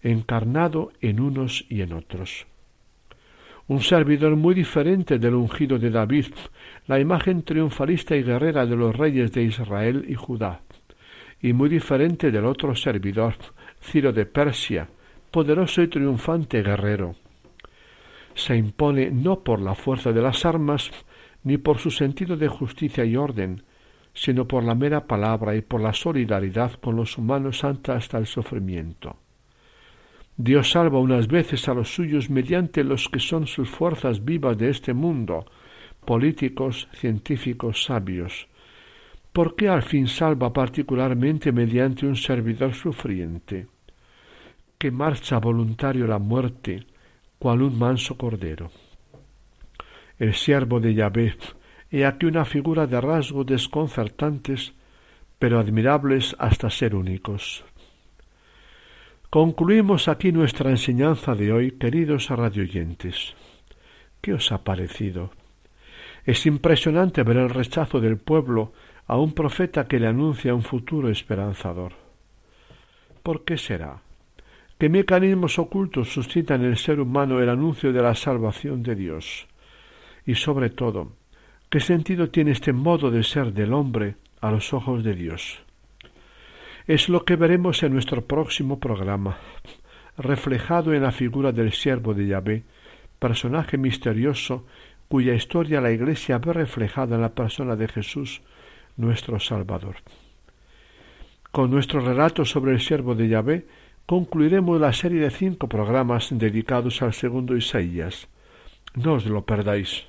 encarnado 0.00 0.92
en 1.00 1.18
unos 1.18 1.66
y 1.68 1.82
en 1.82 1.92
otros. 1.92 2.46
Un 3.66 3.80
servidor 3.80 4.36
muy 4.36 4.54
diferente 4.54 5.18
del 5.18 5.34
ungido 5.34 5.78
de 5.78 5.90
David, 5.90 6.32
la 6.86 7.00
imagen 7.00 7.42
triunfalista 7.42 8.16
y 8.16 8.22
guerrera 8.22 8.64
de 8.64 8.76
los 8.76 8.96
reyes 8.96 9.32
de 9.32 9.42
Israel 9.42 10.06
y 10.08 10.14
Judá, 10.14 10.62
y 11.42 11.52
muy 11.52 11.68
diferente 11.68 12.30
del 12.30 12.46
otro 12.46 12.74
servidor, 12.76 13.34
Ciro 13.80 14.12
de 14.12 14.26
Persia, 14.26 14.88
poderoso 15.30 15.82
y 15.82 15.88
triunfante 15.88 16.62
guerrero. 16.62 17.14
Se 18.34 18.56
impone 18.56 19.10
no 19.10 19.40
por 19.40 19.60
la 19.60 19.74
fuerza 19.74 20.12
de 20.12 20.22
las 20.22 20.44
armas, 20.44 20.90
ni 21.44 21.58
por 21.58 21.78
su 21.78 21.90
sentido 21.90 22.36
de 22.36 22.48
justicia 22.48 23.04
y 23.04 23.16
orden, 23.16 23.62
sino 24.12 24.46
por 24.46 24.64
la 24.64 24.74
mera 24.74 25.06
palabra 25.06 25.54
y 25.54 25.62
por 25.62 25.80
la 25.80 25.92
solidaridad 25.92 26.72
con 26.72 26.96
los 26.96 27.16
humanos 27.18 27.64
hasta 27.64 28.18
el 28.18 28.26
sufrimiento. 28.26 29.16
Dios 30.36 30.70
salva 30.70 30.98
unas 31.00 31.26
veces 31.26 31.68
a 31.68 31.74
los 31.74 31.92
suyos 31.92 32.30
mediante 32.30 32.84
los 32.84 33.08
que 33.08 33.18
son 33.18 33.46
sus 33.46 33.68
fuerzas 33.68 34.24
vivas 34.24 34.56
de 34.56 34.70
este 34.70 34.94
mundo, 34.94 35.46
políticos, 36.04 36.88
científicos, 36.92 37.84
sabios, 37.84 38.48
¿Por 39.38 39.54
qué 39.54 39.68
al 39.68 39.84
fin 39.84 40.08
salva 40.08 40.52
particularmente 40.52 41.52
mediante 41.52 42.04
un 42.04 42.16
servidor 42.16 42.74
sufriente, 42.74 43.68
que 44.76 44.90
marcha 44.90 45.38
voluntario 45.38 46.08
la 46.08 46.18
muerte, 46.18 46.84
cual 47.38 47.62
un 47.62 47.78
manso 47.78 48.18
cordero? 48.18 48.72
El 50.18 50.34
siervo 50.34 50.80
de 50.80 50.92
Yahvé, 50.92 51.36
he 51.88 52.04
aquí 52.04 52.26
una 52.26 52.44
figura 52.44 52.88
de 52.88 53.00
rasgos 53.00 53.46
desconcertantes, 53.46 54.72
pero 55.38 55.60
admirables 55.60 56.34
hasta 56.40 56.68
ser 56.68 56.96
únicos. 56.96 57.64
Concluimos 59.30 60.08
aquí 60.08 60.32
nuestra 60.32 60.70
enseñanza 60.70 61.36
de 61.36 61.52
hoy, 61.52 61.70
queridos 61.78 62.28
radioyentes. 62.28 63.36
¿Qué 64.20 64.32
os 64.32 64.50
ha 64.50 64.64
parecido? 64.64 65.30
Es 66.24 66.44
impresionante 66.44 67.22
ver 67.22 67.36
el 67.36 67.50
rechazo 67.50 68.00
del 68.00 68.16
pueblo 68.16 68.72
a 69.08 69.16
un 69.16 69.32
profeta 69.32 69.88
que 69.88 69.98
le 69.98 70.06
anuncia 70.06 70.54
un 70.54 70.62
futuro 70.62 71.08
esperanzador. 71.08 71.94
¿Por 73.22 73.44
qué 73.44 73.56
será? 73.56 74.02
¿Qué 74.78 74.88
mecanismos 74.90 75.58
ocultos 75.58 76.12
suscitan 76.12 76.62
en 76.62 76.68
el 76.68 76.76
ser 76.76 77.00
humano 77.00 77.40
el 77.40 77.48
anuncio 77.48 77.92
de 77.92 78.02
la 78.02 78.14
salvación 78.14 78.82
de 78.82 78.94
Dios? 78.94 79.48
Y 80.26 80.34
sobre 80.34 80.68
todo, 80.68 81.12
¿qué 81.70 81.80
sentido 81.80 82.28
tiene 82.28 82.52
este 82.52 82.72
modo 82.74 83.10
de 83.10 83.24
ser 83.24 83.54
del 83.54 83.72
hombre 83.72 84.16
a 84.42 84.50
los 84.50 84.74
ojos 84.74 85.02
de 85.02 85.14
Dios? 85.14 85.64
Es 86.86 87.08
lo 87.08 87.24
que 87.24 87.36
veremos 87.36 87.82
en 87.82 87.94
nuestro 87.94 88.26
próximo 88.26 88.78
programa, 88.78 89.38
reflejado 90.18 90.92
en 90.92 91.02
la 91.02 91.12
figura 91.12 91.50
del 91.50 91.72
siervo 91.72 92.12
de 92.12 92.26
Yahvé, 92.26 92.62
personaje 93.18 93.78
misterioso 93.78 94.66
cuya 95.08 95.32
historia 95.32 95.80
la 95.80 95.92
Iglesia 95.92 96.38
ve 96.38 96.52
reflejada 96.52 97.16
en 97.16 97.22
la 97.22 97.34
persona 97.34 97.74
de 97.74 97.88
Jesús, 97.88 98.42
nuestro 98.98 99.40
Salvador. 99.40 99.96
Con 101.50 101.70
nuestro 101.70 102.00
relato 102.00 102.44
sobre 102.44 102.72
el 102.72 102.80
siervo 102.80 103.14
de 103.14 103.28
Yahvé 103.28 103.66
concluiremos 104.06 104.78
la 104.80 104.92
serie 104.92 105.20
de 105.20 105.30
cinco 105.30 105.66
programas 105.66 106.28
dedicados 106.30 107.00
al 107.00 107.14
segundo 107.14 107.56
Isaías. 107.56 108.28
No 108.94 109.14
os 109.14 109.26
lo 109.26 109.44
perdáis. 109.44 110.04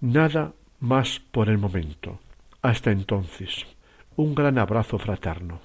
Nada 0.00 0.52
más 0.80 1.20
por 1.20 1.48
el 1.48 1.58
momento. 1.58 2.18
Hasta 2.62 2.90
entonces, 2.90 3.66
un 4.16 4.34
gran 4.34 4.58
abrazo 4.58 4.98
fraterno. 4.98 5.60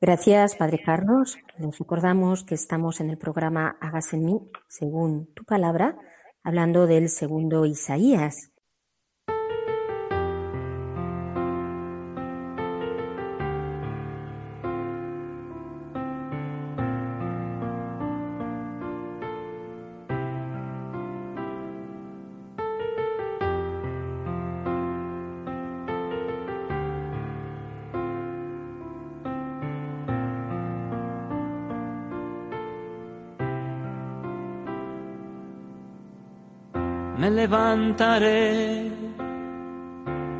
Gracias, 0.00 0.56
Padre 0.56 0.80
Carlos. 0.84 1.38
Nos 1.58 1.78
recordamos 1.78 2.44
que 2.44 2.54
estamos 2.54 3.00
en 3.00 3.10
el 3.10 3.18
programa 3.18 3.76
Hagas 3.80 4.12
en 4.12 4.24
mí, 4.24 4.40
según 4.66 5.32
tu 5.34 5.44
palabra, 5.44 5.96
hablando 6.42 6.86
del 6.86 7.08
segundo 7.08 7.64
Isaías. 7.66 8.51
Me 37.16 37.30
levantaré 37.30 38.90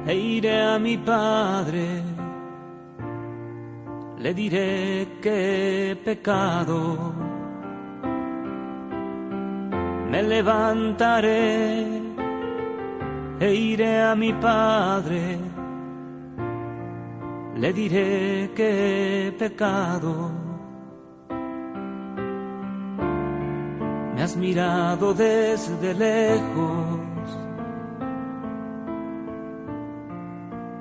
e 0.07 0.15
iré 0.15 0.61
a 0.61 0.79
mi 0.79 0.97
Padre. 0.99 2.03
Le 4.19 4.35
diré 4.35 5.19
que 5.21 5.91
he 5.91 5.97
pecado. 5.97 7.13
Me 10.11 10.23
levantaré 10.23 11.87
e 13.41 13.55
iré 13.55 14.01
a 14.03 14.15
mi 14.15 14.33
Padre. 14.33 15.39
Le 17.57 17.73
diré 17.73 18.51
que 18.55 19.27
he 19.27 19.33
pecado. 19.33 20.42
Has 24.23 24.37
mirado 24.37 25.15
desde 25.15 25.95
lejos 25.95 27.01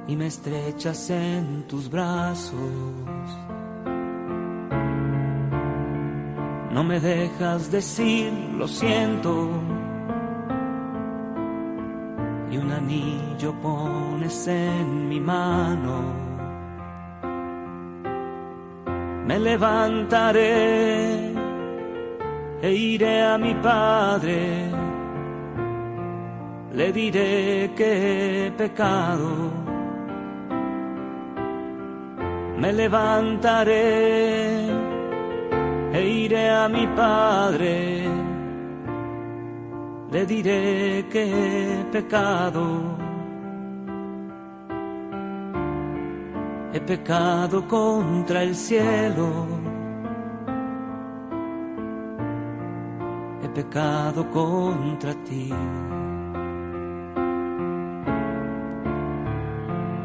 y 0.07 0.15
me 0.15 0.27
estrechas 0.27 1.09
en 1.09 1.63
tus 1.67 1.89
brazos. 1.89 2.53
No 6.71 6.83
me 6.83 6.99
dejas 6.99 7.71
decir 7.71 8.31
lo 8.59 8.67
siento 8.67 9.49
y 12.51 12.57
un 12.57 12.71
anillo 12.71 13.55
pones 13.59 14.47
en 14.49 15.09
mi 15.09 15.19
mano. 15.19 16.03
Me 19.25 19.39
levantaré 19.39 21.30
e 22.61 22.71
iré 22.71 23.21
a 23.23 23.37
mi 23.37 23.55
Padre, 23.55 24.69
le 26.73 26.91
diré 26.91 27.71
que 27.75 28.47
he 28.47 28.51
pecado, 28.51 29.51
me 32.57 32.71
levantaré 32.71 34.69
e 35.91 36.07
iré 36.07 36.49
a 36.49 36.67
mi 36.69 36.85
Padre, 36.87 38.07
le 40.11 40.25
diré 40.25 41.05
que 41.09 41.23
he 41.23 41.83
pecado. 41.91 42.99
He 46.73 46.79
pecado 46.79 47.67
contra 47.67 48.43
el 48.43 48.55
cielo 48.55 49.60
pecado 53.53 54.25
contra 54.29 55.13
ti. 55.13 55.53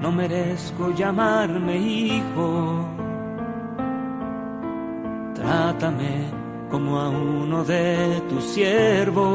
No 0.01 0.13
merezco 0.13 0.93
llamarme 0.93 1.77
hijo. 1.77 2.85
Trátame 5.35 6.31
como 6.71 6.99
a 6.99 7.09
uno 7.09 7.65
de 7.65 8.23
tus 8.29 8.45
siervos. 8.45 9.27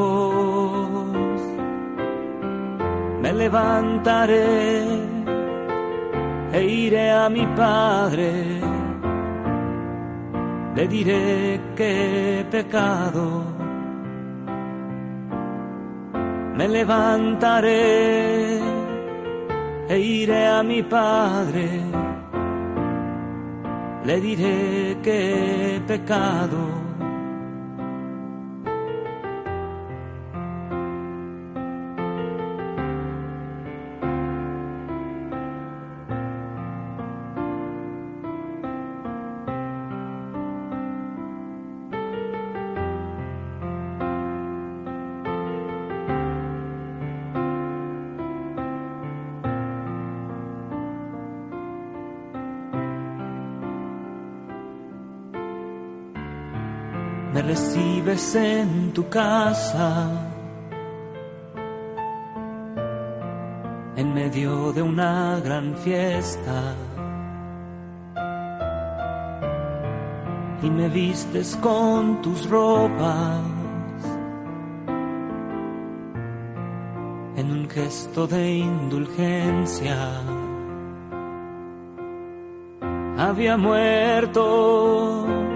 Me 3.22 3.34
levantaré 3.34 4.84
e 6.54 6.64
iré 6.64 7.12
a 7.12 7.30
mi 7.30 7.46
padre. 7.48 8.62
Le 10.76 10.88
diré 10.88 11.60
que 11.76 12.46
pecado 12.50 13.51
me 16.62 16.68
levantaré 16.68 18.60
e 19.90 19.98
iré 19.98 20.46
a 20.46 20.62
mi 20.62 20.84
Padre, 20.84 21.68
le 24.04 24.22
diré 24.22 24.98
que 25.02 25.76
he 25.76 25.80
pecado 25.80 26.81
recibes 57.42 58.36
en 58.36 58.92
tu 58.94 59.08
casa, 59.10 60.10
en 63.96 64.14
medio 64.14 64.72
de 64.72 64.82
una 64.82 65.40
gran 65.44 65.76
fiesta. 65.76 66.76
Y 70.64 70.70
me 70.70 70.90
vistes 70.90 71.56
con 71.58 72.22
tus 72.22 72.48
ropas 72.50 73.42
en 77.36 77.52
un 77.52 77.70
gesto 77.70 78.28
de 78.28 78.58
indulgencia. 78.58 79.98
Había 83.18 83.58
muerto 83.58 85.51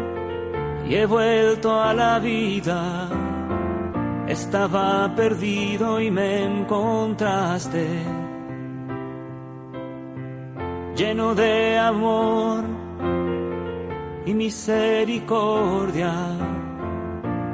y 0.88 0.95
he 0.95 1.06
vuelto 1.06 1.82
a 1.82 1.93
la 1.93 2.19
vida. 2.19 3.10
Estaba 4.28 5.13
perdido 5.15 6.00
y 6.00 6.10
me 6.10 6.43
encontraste, 6.43 7.88
lleno 10.95 11.36
de 11.36 11.78
amor 11.78 12.63
y 14.26 14.34
misericordia. 14.34 16.13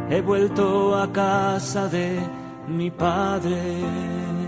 He 0.10 0.22
vuelto 0.22 0.96
a 0.98 1.12
casa 1.12 1.88
de 1.88 2.20
mi 2.68 2.90
Padre. 2.92 4.41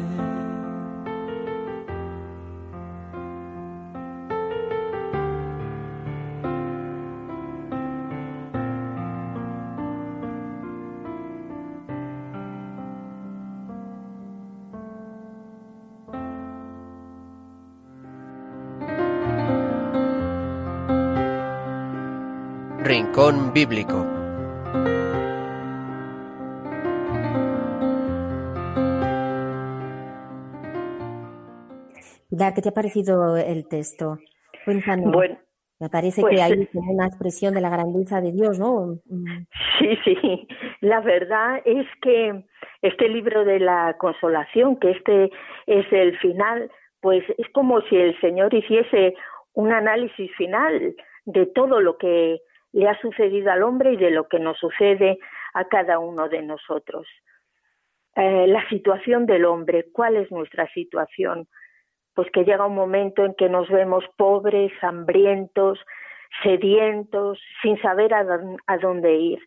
Rincón 23.13 23.53
Bíblico. 23.53 23.93
Pilar, 32.31 32.55
¿qué 32.55 32.61
te 32.63 32.69
ha 32.69 32.71
parecido 32.71 33.37
el 33.37 33.67
texto? 33.67 34.17
Cuéntanos. 34.65 35.11
Bueno, 35.11 35.37
me 35.79 35.89
parece 35.89 36.21
pues, 36.21 36.35
que 36.35 36.41
hay 36.41 36.53
eh, 36.53 36.69
una 36.73 37.05
expresión 37.05 37.53
de 37.53 37.61
la 37.61 37.69
grandeza 37.69 38.19
de 38.19 38.31
Dios, 38.31 38.57
¿no? 38.57 38.97
Mm, 39.05 39.45
Sí, 39.77 39.95
sí. 40.03 40.47
La 40.81 40.99
verdad 41.01 41.61
es 41.65 41.85
que 42.01 42.45
este 42.81 43.09
libro 43.09 43.45
de 43.45 43.59
la 43.59 43.95
consolación, 43.99 44.77
que 44.77 44.89
este 44.89 45.29
es 45.67 45.85
el 45.91 46.17
final, 46.17 46.71
pues 46.99 47.23
es 47.37 47.47
como 47.53 47.79
si 47.81 47.95
el 47.95 48.19
Señor 48.21 48.51
hiciese 48.55 49.13
un 49.53 49.71
análisis 49.71 50.31
final 50.35 50.95
de 51.25 51.45
todo 51.45 51.79
lo 51.79 51.99
que 51.99 52.41
le 52.73 52.89
ha 52.89 52.99
sucedido 52.99 53.51
al 53.51 53.63
hombre 53.63 53.93
y 53.93 53.97
de 53.97 54.11
lo 54.11 54.27
que 54.27 54.39
nos 54.39 54.57
sucede 54.57 55.19
a 55.53 55.65
cada 55.65 55.99
uno 55.99 56.27
de 56.27 56.41
nosotros. 56.41 57.07
Eh, 58.15 58.47
la 58.47 58.67
situación 58.69 59.25
del 59.25 59.45
hombre, 59.45 59.85
¿cuál 59.93 60.17
es 60.17 60.31
nuestra 60.31 60.67
situación? 60.73 61.47
Pues 62.15 62.29
que 62.31 62.43
llega 62.43 62.65
un 62.65 62.75
momento 62.75 63.25
en 63.25 63.33
que 63.35 63.49
nos 63.49 63.69
vemos 63.69 64.03
pobres, 64.17 64.71
hambrientos, 64.81 65.79
sedientos, 66.43 67.39
sin 67.61 67.79
saber 67.81 68.13
a, 68.13 68.23
dón- 68.23 68.57
a 68.67 68.77
dónde 68.77 69.15
ir. 69.15 69.39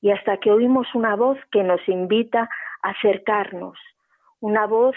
Y 0.00 0.10
hasta 0.10 0.38
que 0.38 0.50
oímos 0.50 0.86
una 0.94 1.16
voz 1.16 1.38
que 1.50 1.62
nos 1.62 1.86
invita 1.88 2.48
a 2.82 2.90
acercarnos, 2.90 3.78
una 4.40 4.66
voz 4.66 4.96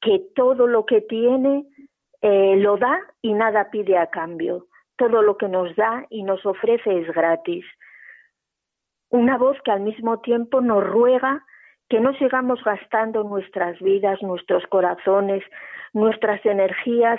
que 0.00 0.20
todo 0.34 0.66
lo 0.66 0.84
que 0.84 1.00
tiene 1.00 1.64
eh, 2.20 2.56
lo 2.56 2.76
da 2.76 2.98
y 3.22 3.32
nada 3.32 3.70
pide 3.70 3.96
a 3.96 4.08
cambio. 4.08 4.66
Todo 5.02 5.20
lo 5.20 5.36
que 5.36 5.48
nos 5.48 5.74
da 5.74 6.06
y 6.10 6.22
nos 6.22 6.46
ofrece 6.46 7.00
es 7.00 7.12
gratis. 7.12 7.64
Una 9.10 9.36
voz 9.36 9.60
que 9.64 9.72
al 9.72 9.80
mismo 9.80 10.20
tiempo 10.20 10.60
nos 10.60 10.84
ruega 10.84 11.44
que 11.88 11.98
no 11.98 12.14
sigamos 12.18 12.62
gastando 12.62 13.24
nuestras 13.24 13.80
vidas, 13.80 14.22
nuestros 14.22 14.64
corazones, 14.68 15.42
nuestras 15.92 16.46
energías 16.46 17.18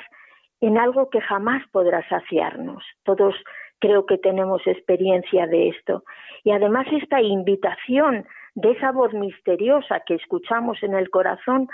en 0.61 0.77
algo 0.77 1.09
que 1.09 1.19
jamás 1.19 1.61
podrá 1.73 2.07
saciarnos. 2.07 2.85
Todos 3.03 3.35
creo 3.79 4.05
que 4.05 4.17
tenemos 4.17 4.65
experiencia 4.65 5.45
de 5.45 5.67
esto. 5.67 6.05
Y 6.45 6.51
además 6.51 6.87
esta 6.89 7.21
invitación 7.21 8.25
de 8.55 8.71
esa 8.71 8.93
voz 8.93 9.13
misteriosa 9.13 9.99
que 10.05 10.15
escuchamos 10.15 10.81
en 10.83 10.93
el 10.93 11.09
corazón 11.09 11.67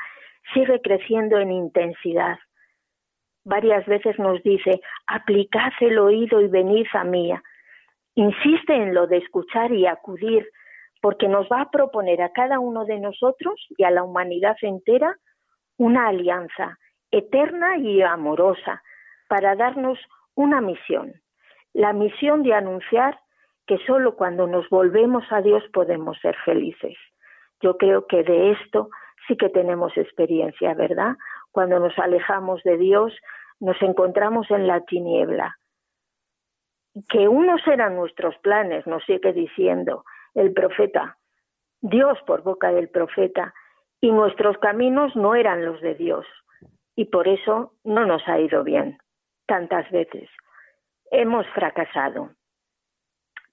sigue 0.55 0.81
creciendo 0.81 1.37
en 1.37 1.51
intensidad. 1.51 2.39
Varias 3.45 3.85
veces 3.85 4.17
nos 4.19 4.41
dice, 4.43 4.81
aplicad 5.07 5.71
el 5.79 5.97
oído 5.99 6.41
y 6.41 6.47
venid 6.47 6.87
a 6.93 7.03
mí. 7.03 7.33
Insiste 8.15 8.73
en 8.73 8.93
lo 8.93 9.07
de 9.07 9.17
escuchar 9.17 9.71
y 9.71 9.87
acudir 9.87 10.47
porque 11.01 11.27
nos 11.27 11.47
va 11.47 11.61
a 11.61 11.69
proponer 11.69 12.21
a 12.21 12.31
cada 12.31 12.59
uno 12.59 12.85
de 12.85 12.99
nosotros 12.99 13.55
y 13.77 13.83
a 13.83 13.91
la 13.91 14.03
humanidad 14.03 14.57
entera 14.61 15.15
una 15.77 16.07
alianza 16.09 16.77
eterna 17.11 17.77
y 17.77 18.01
amorosa 18.01 18.81
para 19.29 19.55
darnos 19.55 19.97
una 20.35 20.61
misión, 20.61 21.13
la 21.73 21.93
misión 21.93 22.43
de 22.43 22.53
anunciar 22.53 23.19
que 23.65 23.77
solo 23.85 24.15
cuando 24.15 24.47
nos 24.47 24.67
volvemos 24.69 25.23
a 25.31 25.41
Dios 25.41 25.63
podemos 25.73 26.17
ser 26.19 26.35
felices. 26.43 26.97
Yo 27.61 27.77
creo 27.77 28.07
que 28.07 28.23
de 28.23 28.51
esto 28.51 28.89
sí 29.27 29.37
que 29.37 29.49
tenemos 29.49 29.95
experiencia, 29.95 30.73
¿verdad? 30.73 31.15
Cuando 31.51 31.79
nos 31.79 31.97
alejamos 31.97 32.61
de 32.63 32.77
Dios, 32.77 33.13
nos 33.59 33.81
encontramos 33.81 34.49
en 34.51 34.67
la 34.67 34.81
tiniebla. 34.81 35.57
Que 37.09 37.27
unos 37.27 37.65
eran 37.67 37.95
nuestros 37.95 38.37
planes, 38.39 38.85
nos 38.87 39.03
sigue 39.05 39.33
diciendo, 39.33 40.03
el 40.33 40.53
profeta, 40.53 41.17
Dios 41.81 42.17
por 42.25 42.43
boca 42.43 42.71
del 42.71 42.89
profeta, 42.89 43.53
y 44.01 44.11
nuestros 44.11 44.57
caminos 44.57 45.15
no 45.15 45.35
eran 45.35 45.65
los 45.65 45.81
de 45.81 45.95
Dios, 45.95 46.25
y 46.95 47.05
por 47.05 47.27
eso 47.27 47.73
no 47.83 48.05
nos 48.05 48.27
ha 48.27 48.39
ido 48.39 48.63
bien 48.63 48.97
tantas 49.45 49.89
veces. 49.91 50.29
Hemos 51.11 51.45
fracasado. 51.47 52.29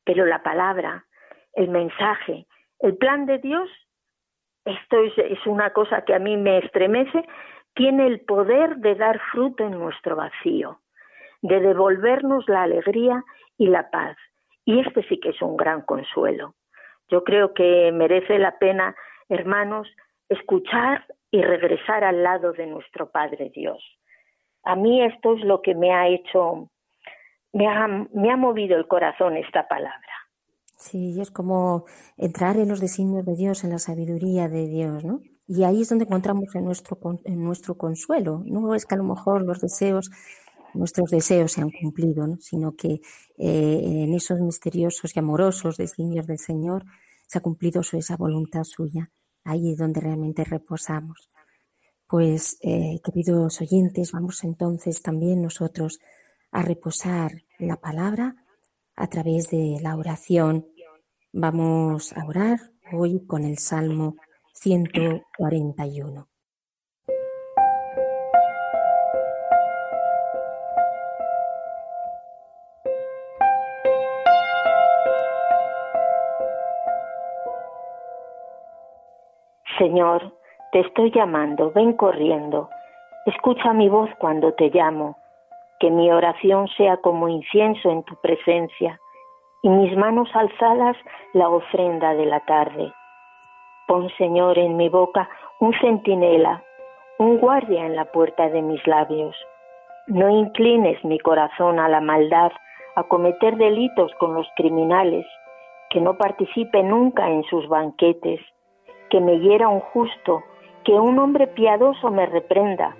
Pero 0.05 0.27
la 0.27 0.43
palabra, 0.43 1.07
el 1.55 1.69
mensaje, 1.69 2.47
el 2.79 2.97
plan 2.97 3.27
de 3.27 3.39
Dios, 3.39 3.69
esto 4.65 4.97
es, 5.01 5.47
una 5.47 5.73
cosa 5.73 6.03
que 6.05 6.15
a 6.15 6.19
mí 6.19 6.37
me 6.37 6.59
estremece, 6.59 7.25
tiene 7.77 8.07
el 8.07 8.21
poder 8.21 8.79
de 8.79 8.95
dar 8.95 9.21
fruto 9.31 9.65
en 9.65 9.79
nuestro 9.79 10.17
vacío, 10.17 10.81
de 11.43 11.61
devolvernos 11.61 12.49
la 12.49 12.63
alegría 12.63 13.23
y 13.59 13.69
la 13.69 13.91
paz. 13.91 14.17
Y 14.65 14.81
este 14.81 15.07
sí 15.09 15.21
que 15.21 15.29
es 15.29 15.43
un 15.43 15.57
gran 15.57 15.83
consuelo. 15.83 16.55
Yo 17.09 17.23
creo 17.23 17.53
que 17.53 17.93
merece 17.93 18.39
la 18.39 18.59
pena, 18.59 18.97
hermanos, 19.29 19.87
escuchar 20.29 21.05
y 21.31 21.43
regresar 21.43 22.03
al 22.03 22.23
lado 22.23 22.53
de 22.53 22.67
nuestro 22.67 23.11
Padre 23.11 23.53
Dios. 23.55 23.79
A 24.65 24.75
mí 24.75 25.05
esto 25.05 25.35
es 25.35 25.45
lo 25.45 25.61
que 25.61 25.75
me 25.75 25.93
ha 25.93 26.09
hecho, 26.09 26.71
me 27.53 27.69
ha, 27.69 27.87
me 27.87 28.33
ha 28.33 28.37
movido 28.37 28.77
el 28.79 28.89
corazón 28.89 29.37
esta 29.37 29.69
palabra. 29.69 30.01
Sí, 30.79 31.21
es 31.21 31.31
como 31.31 31.85
entrar 32.17 32.57
en 32.57 32.69
los 32.69 32.81
designios 32.81 33.27
de 33.27 33.37
Dios, 33.37 33.65
en 33.65 33.71
la 33.71 33.79
sabiduría 33.79 34.49
de 34.49 34.67
Dios, 34.67 35.05
¿no? 35.05 35.21
Y 35.49 35.63
ahí 35.65 35.83
es 35.83 35.89
donde 35.89 36.05
encontramos 36.05 36.55
en 36.55 36.65
nuestro, 36.65 36.99
en 37.25 37.45
nuestro 37.45 37.77
consuelo. 37.77 38.43
No 38.45 38.75
es 38.75 38.85
que 38.85 38.95
a 38.95 38.99
lo 38.99 39.05
mejor 39.05 39.43
los 39.43 39.61
deseos 39.61 40.11
nuestros 40.77 41.11
deseos 41.11 41.53
se 41.53 41.63
han 41.63 41.71
cumplido, 41.71 42.27
sino 42.41 42.77
que 42.77 43.01
eh, 43.39 44.03
en 44.05 44.15
esos 44.15 44.41
misteriosos 44.41 45.17
y 45.17 45.19
amorosos 45.19 45.77
designios 45.77 46.27
del 46.27 46.39
Señor 46.39 46.85
se 47.27 47.39
ha 47.39 47.41
cumplido 47.41 47.83
su, 47.83 47.97
esa 47.97 48.17
voluntad 48.17 48.65
suya. 48.65 49.11
Ahí 49.45 49.73
es 49.73 49.79
donde 49.79 50.01
realmente 50.01 50.45
reposamos. 50.45 51.29
Pues, 52.07 52.59
eh, 52.63 53.01
queridos 53.03 53.61
oyentes, 53.61 54.13
vamos 54.13 54.45
entonces 54.45 55.03
también 55.03 55.43
nosotros 55.43 55.99
a 56.53 56.63
reposar 56.63 57.43
la 57.59 57.77
palabra 57.77 58.35
a 58.95 59.09
través 59.09 59.51
de 59.51 59.79
la 59.83 59.97
oración. 59.97 60.67
Vamos 61.33 62.13
a 62.13 62.25
orar 62.25 62.73
hoy 62.93 63.27
con 63.27 63.45
el 63.45 63.59
Salmo 63.59 64.17
141. 64.61 66.27
Señor, 79.79 80.33
te 80.73 80.81
estoy 80.81 81.13
llamando, 81.13 81.71
ven 81.73 81.93
corriendo, 81.93 82.71
escucha 83.27 83.75
mi 83.75 83.91
voz 83.91 84.09
cuando 84.19 84.55
te 84.55 84.71
llamo, 84.71 85.19
que 85.79 85.91
mi 85.91 86.11
oración 86.11 86.67
sea 86.77 86.97
como 86.97 87.29
incienso 87.29 87.91
en 87.91 88.03
tu 88.05 88.17
presencia 88.23 88.99
y 89.63 89.69
mis 89.69 89.95
manos 89.97 90.29
alzadas 90.35 90.97
la 91.35 91.51
ofrenda 91.51 92.15
de 92.15 92.25
la 92.25 92.41
tarde. 92.47 92.93
Pon, 93.87 94.09
Señor, 94.19 94.59
en 94.59 94.77
mi 94.77 94.89
boca 94.89 95.29
un 95.61 95.73
centinela, 95.81 96.63
un 97.19 97.39
guardia 97.39 97.87
en 97.87 97.97
la 97.97 98.07
puerta 98.07 98.49
de 98.49 98.63
mis 98.63 98.85
labios. 98.87 99.37
No 100.07 100.29
inclines 100.31 101.03
mi 101.05 101.19
corazón 101.19 101.79
a 101.79 101.89
la 101.89 102.01
maldad, 102.01 102.53
a 102.97 103.03
cometer 103.05 103.57
delitos 103.57 104.13
con 104.19 104.35
los 104.35 104.47
criminales, 104.57 105.27
que 105.91 106.01
no 106.01 106.17
participe 106.17 106.83
nunca 106.83 107.29
en 107.31 107.45
sus 107.45 107.69
banquetes 107.69 108.41
que 109.11 109.21
me 109.21 109.39
hiera 109.39 109.69
un 109.69 109.81
justo, 109.81 110.43
que 110.85 110.93
un 110.93 111.19
hombre 111.19 111.47
piadoso 111.47 112.11
me 112.11 112.27
reprenda, 112.27 112.97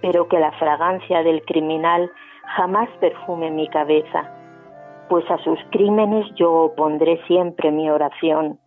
pero 0.00 0.28
que 0.28 0.38
la 0.38 0.52
fragancia 0.52 1.22
del 1.22 1.42
criminal 1.44 2.10
jamás 2.56 2.88
perfume 3.00 3.50
mi 3.50 3.68
cabeza, 3.68 4.32
pues 5.08 5.28
a 5.30 5.38
sus 5.38 5.58
crímenes 5.70 6.26
yo 6.36 6.52
opondré 6.52 7.20
siempre 7.26 7.70
mi 7.70 7.90
oración. 7.90 8.58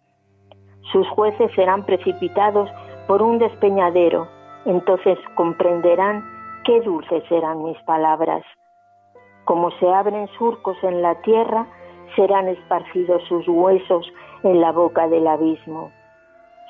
Sus 0.91 1.07
jueces 1.09 1.51
serán 1.55 1.85
precipitados 1.85 2.69
por 3.07 3.21
un 3.21 3.39
despeñadero, 3.39 4.27
entonces 4.65 5.17
comprenderán 5.35 6.23
qué 6.65 6.81
dulces 6.81 7.23
serán 7.29 7.63
mis 7.63 7.77
palabras. 7.83 8.43
Como 9.45 9.71
se 9.71 9.91
abren 9.91 10.27
surcos 10.37 10.77
en 10.83 11.01
la 11.01 11.15
tierra, 11.21 11.67
serán 12.15 12.47
esparcidos 12.47 13.23
sus 13.27 13.47
huesos 13.47 14.05
en 14.43 14.61
la 14.61 14.71
boca 14.71 15.07
del 15.07 15.27
abismo. 15.27 15.91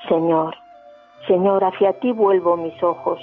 Señor, 0.08 0.54
Señor, 1.26 1.64
hacia 1.64 1.98
ti 2.00 2.12
vuelvo 2.12 2.56
mis 2.56 2.82
ojos, 2.82 3.20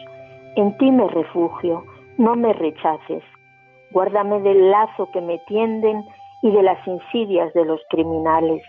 en 0.56 0.76
ti 0.78 0.92
me 0.92 1.08
refugio, 1.08 1.84
no 2.18 2.36
me 2.36 2.54
rechaces. 2.54 3.24
Guárdame 3.92 4.42
del 4.42 4.72
lazo 4.72 5.10
que 5.12 5.22
me 5.22 5.38
tienden 5.48 6.06
y 6.42 6.52
de 6.52 6.64
las 6.64 6.86
insidias 6.88 7.54
de 7.54 7.66
los 7.66 7.82
criminales. 7.90 8.64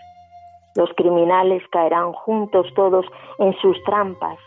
Los 0.75 0.89
criminales 0.95 1.61
caerán 1.71 2.13
juntos 2.13 2.67
todos 2.75 3.05
en 3.37 3.53
sus 3.61 3.81
trampas, 3.83 4.37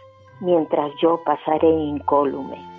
mientras 0.41 0.91
yo 1.01 1.21
pasaré 1.25 1.69
incólume. 1.69 2.77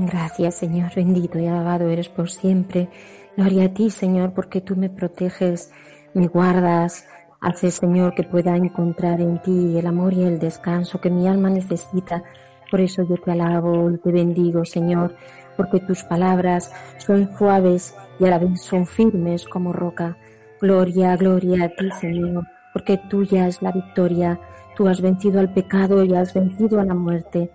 Gracias, 0.00 0.54
Señor, 0.54 0.94
bendito 0.94 1.40
y 1.40 1.48
alabado 1.48 1.88
eres 1.88 2.08
por 2.08 2.30
siempre. 2.30 2.88
Gloria 3.36 3.64
a 3.64 3.74
ti, 3.74 3.90
Señor, 3.90 4.32
porque 4.32 4.60
tú 4.60 4.76
me 4.76 4.90
proteges, 4.90 5.72
me 6.14 6.28
guardas. 6.28 7.08
Haces, 7.40 7.74
Señor, 7.74 8.14
que 8.14 8.22
pueda 8.22 8.56
encontrar 8.56 9.20
en 9.20 9.42
ti 9.42 9.76
el 9.76 9.86
amor 9.88 10.12
y 10.12 10.22
el 10.22 10.38
descanso 10.38 11.00
que 11.00 11.10
mi 11.10 11.26
alma 11.26 11.50
necesita. 11.50 12.22
Por 12.70 12.80
eso 12.80 13.02
yo 13.02 13.16
te 13.16 13.32
alabo 13.32 13.90
y 13.90 13.98
te 13.98 14.12
bendigo, 14.12 14.64
Señor, 14.64 15.14
porque 15.56 15.80
tus 15.80 16.04
palabras 16.04 16.72
son 16.98 17.36
suaves 17.36 17.94
y 18.18 18.24
a 18.26 18.30
la 18.30 18.38
vez 18.38 18.62
son 18.62 18.86
firmes 18.86 19.46
como 19.46 19.72
roca. 19.72 20.16
Gloria, 20.60 21.16
gloria 21.16 21.64
a 21.64 21.68
ti, 21.68 21.90
Señor, 22.00 22.46
porque 22.72 22.98
tuya 23.08 23.46
es 23.46 23.62
la 23.62 23.72
victoria. 23.72 24.40
Tú 24.76 24.88
has 24.88 25.00
vencido 25.00 25.40
al 25.40 25.52
pecado 25.52 26.04
y 26.04 26.14
has 26.14 26.34
vencido 26.34 26.80
a 26.80 26.84
la 26.84 26.94
muerte. 26.94 27.50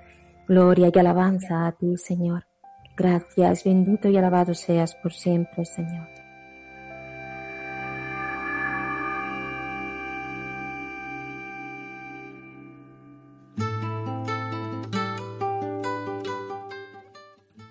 Gloria 0.48 0.90
y 0.94 1.00
alabanza 1.00 1.68
a 1.68 1.72
ti, 1.74 1.98
Señor. 1.98 2.46
Gracias, 2.96 3.64
bendito 3.64 4.10
y 4.10 4.18
alabado 4.18 4.54
seas 4.54 4.96
por 4.96 5.14
siempre, 5.14 5.66
Señor. 5.66 6.23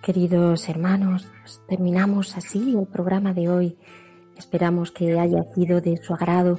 Queridos 0.02 0.68
hermanos, 0.68 1.30
terminamos 1.68 2.36
así 2.36 2.74
el 2.76 2.88
programa 2.88 3.32
de 3.34 3.48
hoy. 3.48 3.78
Esperamos 4.36 4.90
que 4.90 5.16
haya 5.16 5.44
sido 5.54 5.80
de 5.80 5.96
su 5.96 6.12
agrado. 6.12 6.58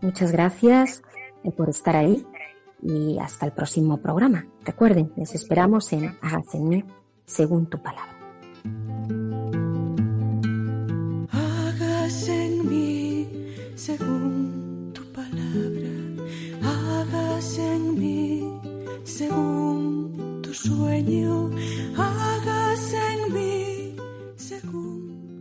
Muchas 0.00 0.32
gracias 0.32 1.02
eh, 1.44 1.52
por 1.52 1.68
estar 1.68 1.94
ahí 1.94 2.26
y 2.82 3.18
hasta 3.18 3.44
el 3.44 3.52
próximo 3.52 3.98
programa. 3.98 4.46
Recuerden, 4.64 5.12
les 5.14 5.34
esperamos 5.34 5.92
en 5.92 6.16
Hágase 6.22 6.56
en 6.56 6.68
mí 6.70 6.84
según 7.26 7.66
tu 7.66 7.82
palabra. 7.82 8.16
Hágase 11.32 12.46
en 12.46 12.66
mí 12.66 13.28
según 13.74 14.90
tu 14.94 15.04
palabra. 15.12 15.90
Hágase 16.62 17.74
en 17.74 17.98
mí 17.98 18.42
según 19.04 20.40
tu 20.42 20.54
sueño. 20.54 21.50
Hágase 21.94 22.39